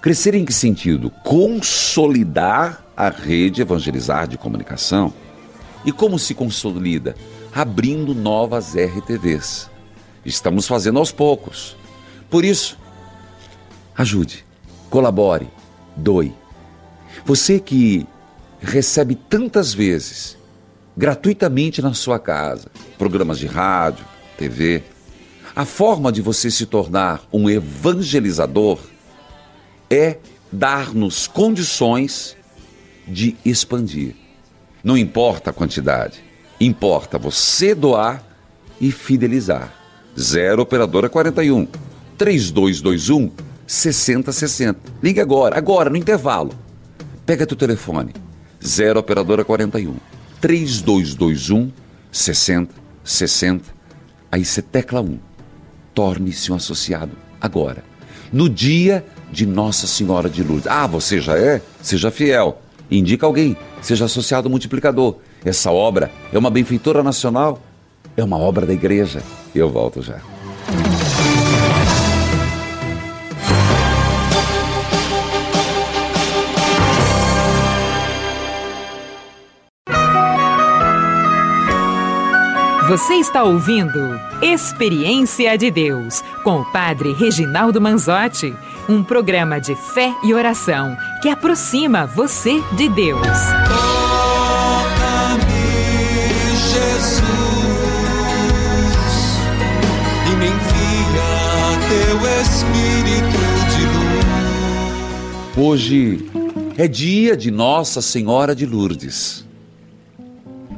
Crescer 0.00 0.36
em 0.36 0.44
que 0.44 0.52
sentido? 0.52 1.10
Consolidar 1.24 2.84
a 2.96 3.08
rede 3.08 3.62
evangelizar 3.62 4.28
de 4.28 4.38
comunicação. 4.38 5.12
E 5.84 5.92
como 5.92 6.18
se 6.18 6.34
consolida? 6.34 7.14
Abrindo 7.54 8.14
novas 8.14 8.74
RTVs. 8.74 9.70
Estamos 10.24 10.66
fazendo 10.66 10.98
aos 10.98 11.12
poucos. 11.12 11.76
Por 12.28 12.44
isso, 12.44 12.78
ajude, 13.96 14.44
colabore, 14.90 15.48
doe. 15.96 16.34
Você 17.24 17.58
que 17.58 18.06
recebe 18.60 19.14
tantas 19.14 19.72
vezes, 19.72 20.36
gratuitamente 20.96 21.80
na 21.80 21.94
sua 21.94 22.18
casa, 22.18 22.68
programas 22.98 23.38
de 23.38 23.46
rádio, 23.46 24.04
TV, 24.36 24.82
a 25.54 25.64
forma 25.64 26.12
de 26.12 26.20
você 26.20 26.50
se 26.50 26.66
tornar 26.66 27.22
um 27.32 27.48
evangelizador 27.48 28.78
é 29.90 30.18
dar-nos 30.52 31.26
condições 31.26 32.36
de 33.06 33.36
expandir. 33.44 34.14
Não 34.82 34.96
importa 34.96 35.50
a 35.50 35.52
quantidade, 35.52 36.22
importa 36.60 37.18
você 37.18 37.74
doar 37.74 38.22
e 38.80 38.92
fidelizar. 38.92 39.74
0 40.18 40.62
operadora 40.62 41.08
41 41.08 41.66
3221 42.16 43.30
6060. 43.66 44.80
Ligue 45.02 45.20
agora, 45.20 45.56
agora 45.56 45.90
no 45.90 45.96
intervalo. 45.96 46.52
Pega 47.24 47.46
teu 47.46 47.56
telefone. 47.56 48.14
0 48.64 48.98
operadora 48.98 49.44
41 49.44 49.96
3221 50.40 51.70
6060. 52.10 53.64
Aí 54.30 54.44
você 54.44 54.62
tecla 54.62 55.00
1. 55.00 55.18
Torne-se 55.94 56.52
um 56.52 56.54
associado 56.54 57.12
agora. 57.40 57.84
No 58.32 58.48
dia 58.48 59.04
de 59.30 59.46
Nossa 59.46 59.86
Senhora 59.86 60.28
de 60.28 60.42
Lourdes. 60.42 60.66
Ah, 60.66 60.86
você 60.86 61.20
já 61.20 61.36
é? 61.38 61.62
Seja 61.82 62.10
fiel. 62.10 62.60
Indica 62.90 63.26
alguém, 63.26 63.56
seja 63.80 64.06
associado 64.06 64.48
multiplicador. 64.48 65.16
Essa 65.44 65.70
obra 65.70 66.10
é 66.32 66.38
uma 66.38 66.50
benfeitora 66.50 67.02
nacional, 67.02 67.60
é 68.16 68.24
uma 68.24 68.38
obra 68.38 68.66
da 68.66 68.72
igreja. 68.72 69.22
Eu 69.54 69.70
volto 69.70 70.02
já. 70.02 70.20
Você 82.88 83.16
está 83.16 83.42
ouvindo 83.42 84.18
Experiência 84.40 85.58
de 85.58 85.70
Deus 85.70 86.22
com 86.42 86.60
o 86.60 86.72
Padre 86.72 87.12
Reginaldo 87.12 87.78
Manzotti, 87.82 88.54
um 88.88 89.04
programa 89.04 89.60
de 89.60 89.74
fé 89.74 90.14
e 90.24 90.32
oração 90.32 90.96
que 91.20 91.28
aproxima 91.28 92.06
você 92.06 92.62
de 92.72 92.88
Deus. 92.88 93.28
Jesus, 96.70 97.22
e 100.26 100.30
me 100.36 100.46
envia 100.46 101.78
teu 101.88 102.16
Espírito 102.40 103.40
de 103.76 103.84
luz. 103.94 105.56
Hoje 105.56 106.26
é 106.78 106.88
dia 106.88 107.36
de 107.36 107.50
Nossa 107.50 108.00
Senhora 108.00 108.54
de 108.54 108.64
Lourdes. 108.64 109.44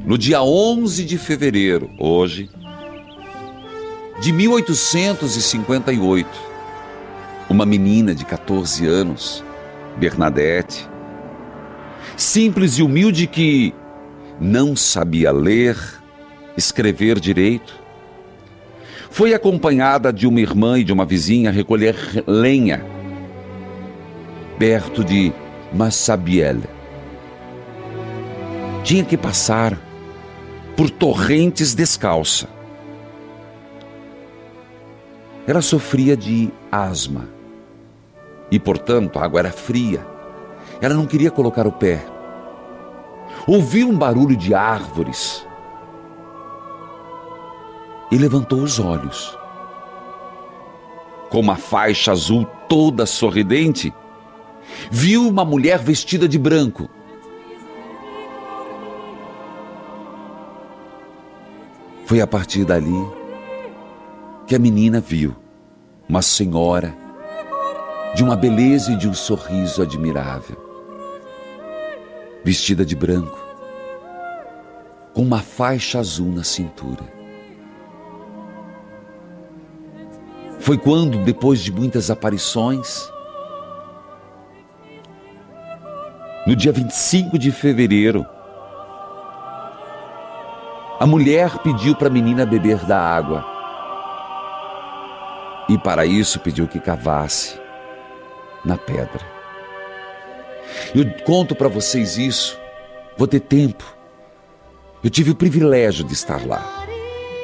No 0.05 0.19
dia 0.19 0.43
11 0.43 1.05
de 1.05 1.17
fevereiro, 1.17 1.89
hoje, 1.97 2.51
de 4.21 4.33
1858, 4.33 6.50
uma 7.51 7.67
menina 7.67 8.15
de 8.15 8.25
14 8.25 8.87
anos, 8.87 9.45
Bernadette, 9.99 10.89
simples 12.17 12.79
e 12.79 12.83
humilde 12.83 13.27
que 13.27 13.75
não 14.41 14.77
sabia 14.77 15.33
ler, 15.33 15.77
escrever 16.57 17.19
direito, 17.19 17.75
foi 19.11 19.35
acompanhada 19.35 20.13
de 20.13 20.29
uma 20.29 20.41
irmã 20.41 20.79
e 20.79 20.85
de 20.85 20.93
uma 20.93 21.05
vizinha 21.05 21.51
a 21.51 21.53
recolher 21.53 21.97
lenha 22.25 22.87
perto 24.57 25.03
de 25.03 25.33
Massabielle. 25.73 26.69
Tinha 28.85 29.05
que 29.05 29.17
passar 29.17 29.77
por 30.77 30.89
torrentes 30.89 31.75
descalça. 31.75 32.49
Ela 35.49 35.61
sofria 35.61 36.17
de 36.17 36.51
asma 36.71 37.40
e, 38.51 38.59
portanto, 38.59 39.19
a 39.19 39.25
água 39.25 39.41
era 39.41 39.53
fria. 39.53 40.07
Ela 40.81 40.95
não 40.95 41.07
queria 41.07 41.31
colocar 41.31 41.67
o 41.67 41.73
pé. 41.73 42.05
Ouviu 43.47 43.89
um 43.89 43.97
barulho 43.97 44.37
de 44.37 44.55
árvores 44.55 45.47
e 48.11 48.19
levantou 48.19 48.61
os 48.61 48.79
olhos. 48.79 49.39
Com 51.31 51.41
uma 51.41 51.57
faixa 51.57 52.11
azul 52.11 52.45
toda 52.69 53.07
sorridente, 53.07 53.95
viu 54.91 55.29
uma 55.29 55.45
mulher 55.45 55.79
vestida 55.79 56.29
de 56.29 56.39
branco. 56.39 56.89
Foi 62.05 62.21
a 62.21 62.27
partir 62.27 62.65
dali 62.65 63.09
que 64.47 64.57
a 64.57 64.59
menina 64.59 65.01
viu 65.01 65.37
uma 66.09 66.23
senhora 66.23 67.00
de 68.15 68.25
uma 68.25 68.35
beleza 68.35 68.93
e 68.93 68.97
de 68.97 69.09
um 69.09 69.15
sorriso 69.15 69.83
admirável, 69.83 70.57
vestida 72.45 72.85
de 72.85 72.97
branco, 72.97 73.39
com 75.15 75.23
uma 75.23 75.41
faixa 75.41 75.99
azul 75.99 76.33
na 76.33 76.43
cintura. 76.43 77.05
Foi 80.59 80.77
quando, 80.77 81.19
depois 81.25 81.61
de 81.61 81.73
muitas 81.73 82.11
aparições, 82.11 83.11
no 86.47 86.57
dia 86.57 86.73
25 86.73 87.39
de 87.39 87.51
fevereiro, 87.51 88.27
a 90.99 91.07
mulher 91.07 91.59
pediu 91.59 91.95
para 91.95 92.09
a 92.09 92.11
menina 92.11 92.45
beber 92.45 92.85
da 92.85 93.01
água. 93.01 93.45
E 95.69 95.79
para 95.79 96.05
isso 96.05 96.41
pediu 96.41 96.69
que 96.69 96.79
cavasse 96.79 97.59
na 98.65 98.77
pedra. 98.77 99.21
Eu 100.95 101.05
conto 101.25 101.55
para 101.55 101.69
vocês 101.69 102.17
isso, 102.17 102.59
vou 103.17 103.27
ter 103.27 103.41
tempo. 103.41 103.85
Eu 105.03 105.11
tive 105.11 105.31
o 105.31 105.35
privilégio 105.35 106.05
de 106.05 106.13
estar 106.13 106.47
lá. 106.47 106.87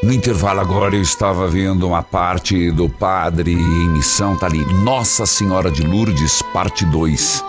No 0.03 0.13
intervalo 0.13 0.61
agora 0.61 0.95
eu 0.95 1.01
estava 1.01 1.49
vendo 1.49 1.87
uma 1.87 2.03
parte 2.03 2.71
do 2.71 2.89
Padre 2.89 3.53
em 3.53 3.89
Missão, 3.89 4.37
tá 4.37 4.47
ali, 4.47 4.65
Nossa 4.83 5.25
Senhora 5.25 5.71
de 5.71 5.83
Lourdes, 5.83 6.43
parte 6.53 6.85
2. 6.85 7.43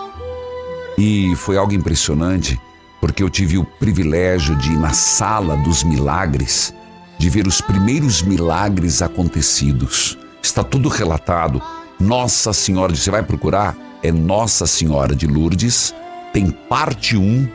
E 0.96 1.36
foi 1.36 1.58
algo 1.58 1.74
impressionante, 1.74 2.58
porque 3.00 3.22
eu 3.22 3.28
tive 3.28 3.58
o 3.58 3.64
privilégio 3.64 4.56
de 4.56 4.72
ir 4.72 4.78
na 4.78 4.92
sala 4.92 5.56
dos 5.58 5.84
milagres, 5.84 6.74
de 7.18 7.28
ver 7.28 7.46
os 7.46 7.60
primeiros 7.60 8.22
milagres 8.22 9.02
acontecidos. 9.02 10.18
Está 10.42 10.64
tudo 10.64 10.88
relatado. 10.88 11.62
Nossa 12.00 12.52
Senhora, 12.52 12.94
você 12.94 13.10
vai 13.10 13.22
procurar, 13.22 13.76
é 14.02 14.12
Nossa 14.12 14.66
Senhora 14.66 15.16
de 15.16 15.26
Lourdes, 15.26 15.92
tem 16.32 16.50
parte 16.50 17.16
1, 17.16 17.48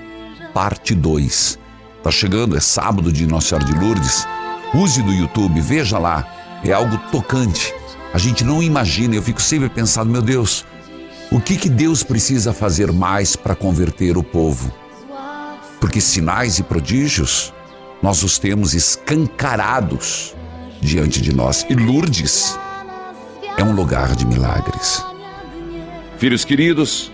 parte 0.53 0.93
2. 0.93 1.57
Tá 2.03 2.11
chegando, 2.11 2.57
é 2.57 2.59
sábado 2.59 3.11
de 3.11 3.25
Nossa 3.25 3.49
Senhora 3.49 3.65
de 3.65 3.73
Lourdes. 3.79 4.27
Use 4.73 5.01
do 5.01 5.13
YouTube, 5.13 5.61
veja 5.61 5.97
lá. 5.97 6.27
É 6.63 6.73
algo 6.73 6.97
tocante. 7.11 7.73
A 8.13 8.17
gente 8.17 8.43
não 8.43 8.61
imagina, 8.61 9.15
eu 9.15 9.23
fico 9.23 9.41
sempre 9.41 9.69
pensando, 9.69 10.11
meu 10.11 10.21
Deus, 10.21 10.65
O 11.31 11.39
que, 11.39 11.57
que 11.57 11.67
Deus 11.69 12.03
precisa 12.03 12.53
fazer 12.53 12.91
mais 12.91 13.35
para 13.35 13.55
converter 13.55 14.17
o 14.17 14.23
povo? 14.23 14.71
Porque 15.79 15.99
sinais 15.99 16.59
e 16.59 16.63
prodígios 16.63 17.51
nós 18.03 18.21
os 18.21 18.37
temos 18.37 18.75
escancarados 18.75 20.35
diante 20.79 21.21
de 21.21 21.33
nós. 21.33 21.65
E 21.69 21.73
Lourdes 21.73 22.59
é 23.57 23.63
um 23.63 23.73
lugar 23.73 24.15
de 24.15 24.25
milagres. 24.25 25.05
Filhos 26.17 26.45
queridos, 26.45 27.11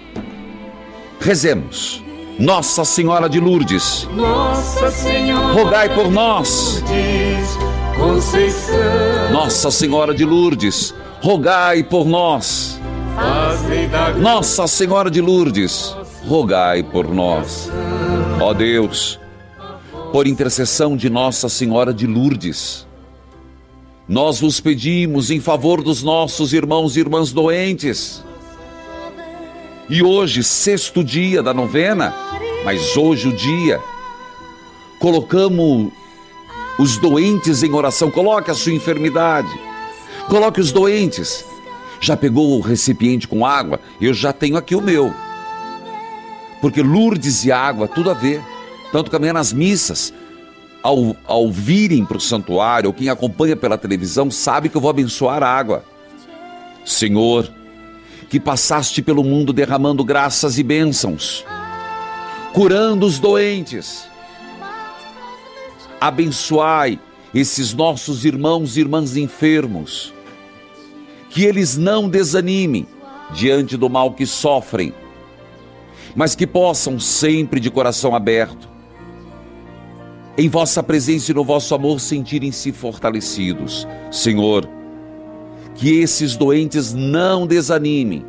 rezemos. 1.20 2.04
Nossa 2.38 2.86
Senhora 2.86 3.28
de 3.28 3.38
Lourdes, 3.38 4.08
Nossa 4.14 4.90
Senhora 4.92 5.54
rogai 5.54 5.94
por 5.94 6.10
nós. 6.10 6.82
Conceição, 7.98 9.30
Nossa 9.30 9.70
Senhora 9.70 10.14
de 10.14 10.24
Lourdes, 10.24 10.96
rogai 11.22 11.84
por 11.84 12.06
nós. 12.06 12.80
Nossa 14.18 14.68
Senhora 14.68 15.12
de 15.12 15.20
Lourdes, 15.20 15.94
rogai 16.26 16.82
por 16.82 17.14
nós. 17.14 17.70
Ó 18.40 18.54
Deus, 18.54 19.20
por 20.14 20.26
intercessão 20.26 20.96
de 20.96 21.10
Nossa 21.10 21.50
Senhora 21.50 21.94
de 21.94 22.08
Lourdes, 22.08 22.88
nós 24.10 24.39
vos 24.41 24.60
pedimos 24.60 25.30
em 25.30 25.39
favor 25.39 25.84
dos 25.84 26.01
nossos 26.01 26.51
irmãos 26.51 26.97
e 26.97 26.99
irmãs 26.99 27.32
doentes. 27.32 28.26
E 29.88 30.01
hoje, 30.01 30.43
sexto 30.43 31.03
dia 31.03 31.43
da 31.43 31.53
novena, 31.53 32.12
mas 32.66 32.97
hoje 32.97 33.28
o 33.28 33.32
dia, 33.32 33.80
colocamos 34.99 35.91
os 36.80 36.97
doentes 36.97 37.62
em 37.62 37.72
oração. 37.72 38.10
Coloque 38.10 38.49
a 38.49 38.55
sua 38.55 38.74
enfermidade, 38.74 39.47
coloque 40.28 40.60
os 40.60 40.72
doentes. 40.72 41.45
Já 42.01 42.18
pegou 42.18 42.57
o 42.57 42.62
recipiente 42.62 43.28
com 43.28 43.45
água? 43.45 43.80
Eu 44.01 44.16
já 44.16 44.34
tenho 44.34 44.57
aqui 44.57 44.74
o 44.74 44.82
meu. 44.82 45.14
Porque 46.62 46.82
Lourdes 46.82 47.45
e 47.45 47.51
água, 47.51 47.88
tudo 47.88 48.10
a 48.10 48.16
ver. 48.16 48.41
Tanto 48.91 49.12
caminhar 49.12 49.36
nas 49.36 49.53
missas, 49.53 50.12
ao, 50.82 51.15
ao 51.25 51.51
virem 51.51 52.05
para 52.05 52.17
o 52.17 52.21
santuário, 52.21 52.89
ou 52.89 52.93
quem 52.93 53.09
acompanha 53.09 53.55
pela 53.55 53.77
televisão, 53.77 54.32
sabe 54.32 54.69
que 54.69 54.77
eu 54.77 54.82
vou 54.82 54.89
abençoar 54.89 55.43
a 55.43 55.49
água. 55.49 55.84
Senhor, 56.86 57.51
que 58.30 58.39
passaste 58.39 59.01
pelo 59.01 59.23
mundo 59.23 59.51
derramando 59.51 60.03
graças 60.03 60.57
e 60.57 60.63
bênçãos, 60.63 61.43
curando 62.53 63.05
os 63.05 63.19
doentes. 63.19 64.07
Abençoai 65.99 66.99
esses 67.34 67.73
nossos 67.73 68.23
irmãos 68.23 68.77
e 68.77 68.82
irmãs 68.82 69.17
enfermos, 69.17 70.13
que 71.30 71.43
eles 71.43 71.77
não 71.77 72.07
desanimem 72.07 72.88
diante 73.32 73.75
do 73.75 73.89
mal 73.89 74.13
que 74.13 74.25
sofrem, 74.25 74.93
mas 76.15 76.36
que 76.36 76.47
possam 76.47 76.99
sempre 76.99 77.59
de 77.59 77.69
coração 77.69 78.15
aberto, 78.15 78.68
em 80.40 80.48
vossa 80.48 80.82
presença 80.82 81.32
e 81.32 81.34
no 81.34 81.44
vosso 81.44 81.76
amor 81.76 82.00
sentirem-se 82.00 82.72
fortalecidos. 82.72 83.86
Senhor, 84.10 84.70
que 85.76 86.00
esses 86.00 86.38
doentes 86.38 86.94
não 86.94 87.46
desanimem 87.46 88.26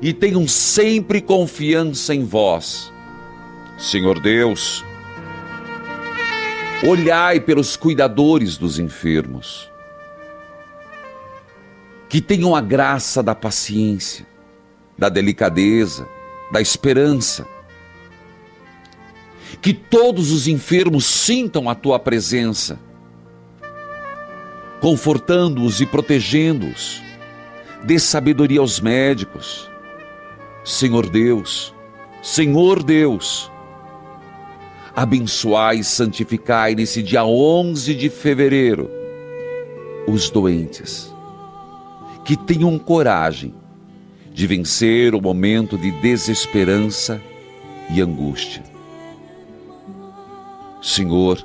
e 0.00 0.14
tenham 0.14 0.48
sempre 0.48 1.20
confiança 1.20 2.14
em 2.14 2.24
vós. 2.24 2.90
Senhor 3.76 4.20
Deus, 4.20 4.82
olhai 6.82 7.38
pelos 7.40 7.76
cuidadores 7.76 8.56
dos 8.56 8.78
enfermos, 8.78 9.70
que 12.08 12.22
tenham 12.22 12.56
a 12.56 12.60
graça 12.62 13.22
da 13.22 13.34
paciência, 13.34 14.26
da 14.96 15.10
delicadeza, 15.10 16.08
da 16.50 16.62
esperança. 16.62 17.46
Que 19.60 19.72
todos 19.72 20.30
os 20.32 20.46
enfermos 20.46 21.04
sintam 21.04 21.68
a 21.68 21.74
tua 21.74 21.98
presença, 21.98 22.78
confortando-os 24.80 25.80
e 25.80 25.86
protegendo-os. 25.86 27.02
Dê 27.84 27.98
sabedoria 27.98 28.60
aos 28.60 28.80
médicos. 28.80 29.70
Senhor 30.64 31.08
Deus, 31.08 31.74
Senhor 32.22 32.82
Deus, 32.82 33.50
abençoai 34.96 35.80
e 35.80 35.84
santificai 35.84 36.74
nesse 36.74 37.02
dia 37.02 37.24
11 37.24 37.94
de 37.94 38.08
fevereiro 38.08 38.90
os 40.06 40.30
doentes, 40.30 41.12
que 42.24 42.36
tenham 42.36 42.78
coragem 42.78 43.54
de 44.32 44.46
vencer 44.46 45.14
o 45.14 45.20
momento 45.20 45.78
de 45.78 45.90
desesperança 46.00 47.20
e 47.90 48.00
angústia. 48.00 48.73
Senhor, 50.84 51.42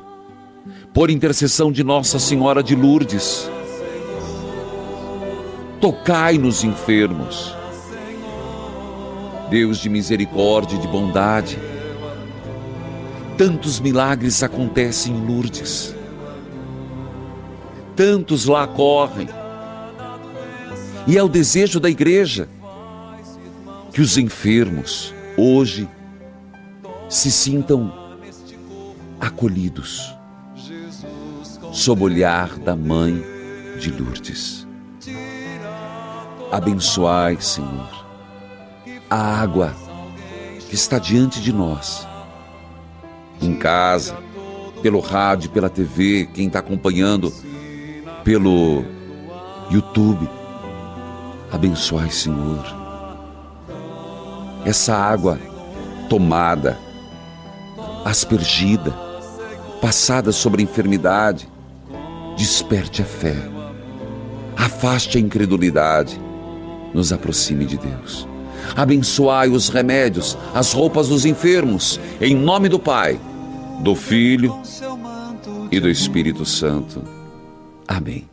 por 0.93 1.09
intercessão 1.09 1.71
de 1.71 1.81
Nossa 1.81 2.19
Senhora 2.19 2.61
de 2.61 2.75
Lourdes, 2.75 3.49
tocai 5.79 6.37
nos 6.37 6.65
enfermos. 6.65 7.55
Deus 9.49 9.77
de 9.77 9.87
misericórdia 9.87 10.75
e 10.75 10.79
de 10.79 10.89
bondade, 10.89 11.57
tantos 13.37 13.79
milagres 13.79 14.43
acontecem 14.43 15.15
em 15.15 15.25
Lourdes, 15.25 15.95
tantos 17.95 18.45
lá 18.45 18.67
correm, 18.67 19.29
e 21.07 21.17
é 21.17 21.23
o 21.23 21.29
desejo 21.29 21.79
da 21.79 21.89
igreja 21.89 22.49
que 23.93 24.01
os 24.01 24.17
enfermos 24.17 25.13
hoje 25.37 25.87
se 27.07 27.31
sintam 27.31 27.98
acolhidos 29.19 30.15
sob 31.71 32.01
o 32.01 32.05
olhar 32.05 32.57
da 32.59 32.75
mãe 32.75 33.23
de 33.79 33.91
Lourdes. 33.91 34.67
Abençoai, 36.51 37.37
Senhor, 37.39 38.05
a 39.09 39.41
água 39.41 39.73
que 40.67 40.75
está 40.75 40.97
diante 40.97 41.41
de 41.41 41.53
nós, 41.53 42.07
em 43.41 43.55
casa, 43.55 44.17
pelo 44.81 44.99
rádio, 44.99 45.51
pela 45.51 45.69
TV, 45.69 46.27
quem 46.33 46.47
está 46.47 46.59
acompanhando 46.59 47.31
pelo 48.23 48.83
YouTube. 49.69 50.27
Abençoai, 51.51 52.09
Senhor, 52.09 52.63
essa 54.65 54.95
água 54.95 55.39
tomada, 56.09 56.77
aspergida, 58.03 59.08
passada 59.81 60.31
sobre 60.31 60.61
a 60.61 60.63
enfermidade, 60.63 61.47
desperte 62.35 63.01
a 63.01 63.05
fé, 63.05 63.35
afaste 64.55 65.17
a 65.17 65.21
incredulidade, 65.21 66.19
nos 66.93 67.11
aproxime 67.13 67.65
de 67.65 67.77
Deus. 67.77 68.27
Abençoai 68.75 69.49
os 69.49 69.69
remédios, 69.69 70.37
as 70.53 70.73
roupas 70.73 71.07
dos 71.07 71.25
enfermos, 71.25 71.99
em 72.19 72.35
nome 72.35 72.69
do 72.69 72.79
Pai, 72.79 73.19
do 73.79 73.95
Filho 73.95 74.61
e 75.71 75.79
do 75.79 75.89
Espírito 75.89 76.45
Santo. 76.45 77.03
Amém. 77.87 78.27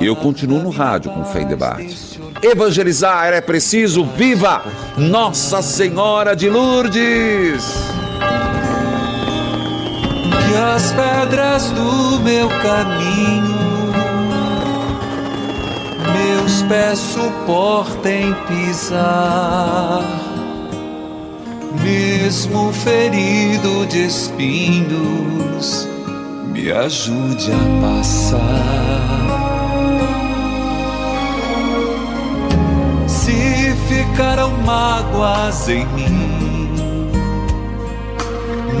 Eu 0.00 0.14
continuo 0.14 0.62
no 0.62 0.70
rádio 0.70 1.10
com 1.10 1.24
Fé 1.24 1.42
em 1.42 1.46
Debate. 1.46 2.20
Evangelizar 2.42 3.32
é 3.32 3.40
preciso, 3.40 4.04
viva 4.04 4.64
Nossa 4.96 5.60
Senhora 5.60 6.36
de 6.36 6.48
Lourdes! 6.48 8.11
As 10.54 10.92
pedras 10.92 11.70
do 11.70 12.20
meu 12.20 12.48
caminho 12.48 13.72
meus 16.42 16.62
pés 16.62 16.98
suportem 16.98 18.34
pisar, 18.46 20.02
mesmo 21.82 22.72
ferido 22.72 23.86
de 23.86 24.06
espinhos, 24.06 25.88
me 26.46 26.70
ajude 26.72 27.50
a 27.52 27.80
passar. 27.80 28.72
Se 33.06 33.74
ficaram 33.88 34.50
mágoas 34.64 35.68
em 35.68 35.86
mim, 35.86 36.41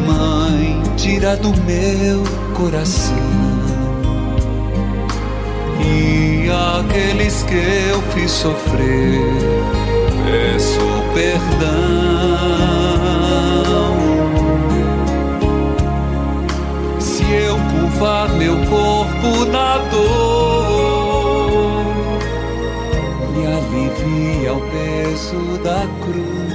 Mãe, 0.06 0.82
tira 0.96 1.36
do 1.36 1.48
meu 1.62 2.22
coração. 2.54 3.16
E 5.80 6.48
aqueles 6.80 7.42
que 7.44 7.54
eu 7.90 8.00
fiz 8.14 8.30
sofrer, 8.30 9.20
peço 10.24 10.78
perdão. 11.14 11.72
Se 16.98 17.24
eu 17.24 17.56
curvar 17.72 18.28
meu 18.34 18.56
corpo 18.66 19.44
na 19.50 19.78
dor, 19.90 20.62
me 23.34 23.46
alivia 23.46 24.54
o 24.54 24.60
peso 24.60 25.58
da 25.62 25.86
cruz. 26.04 26.51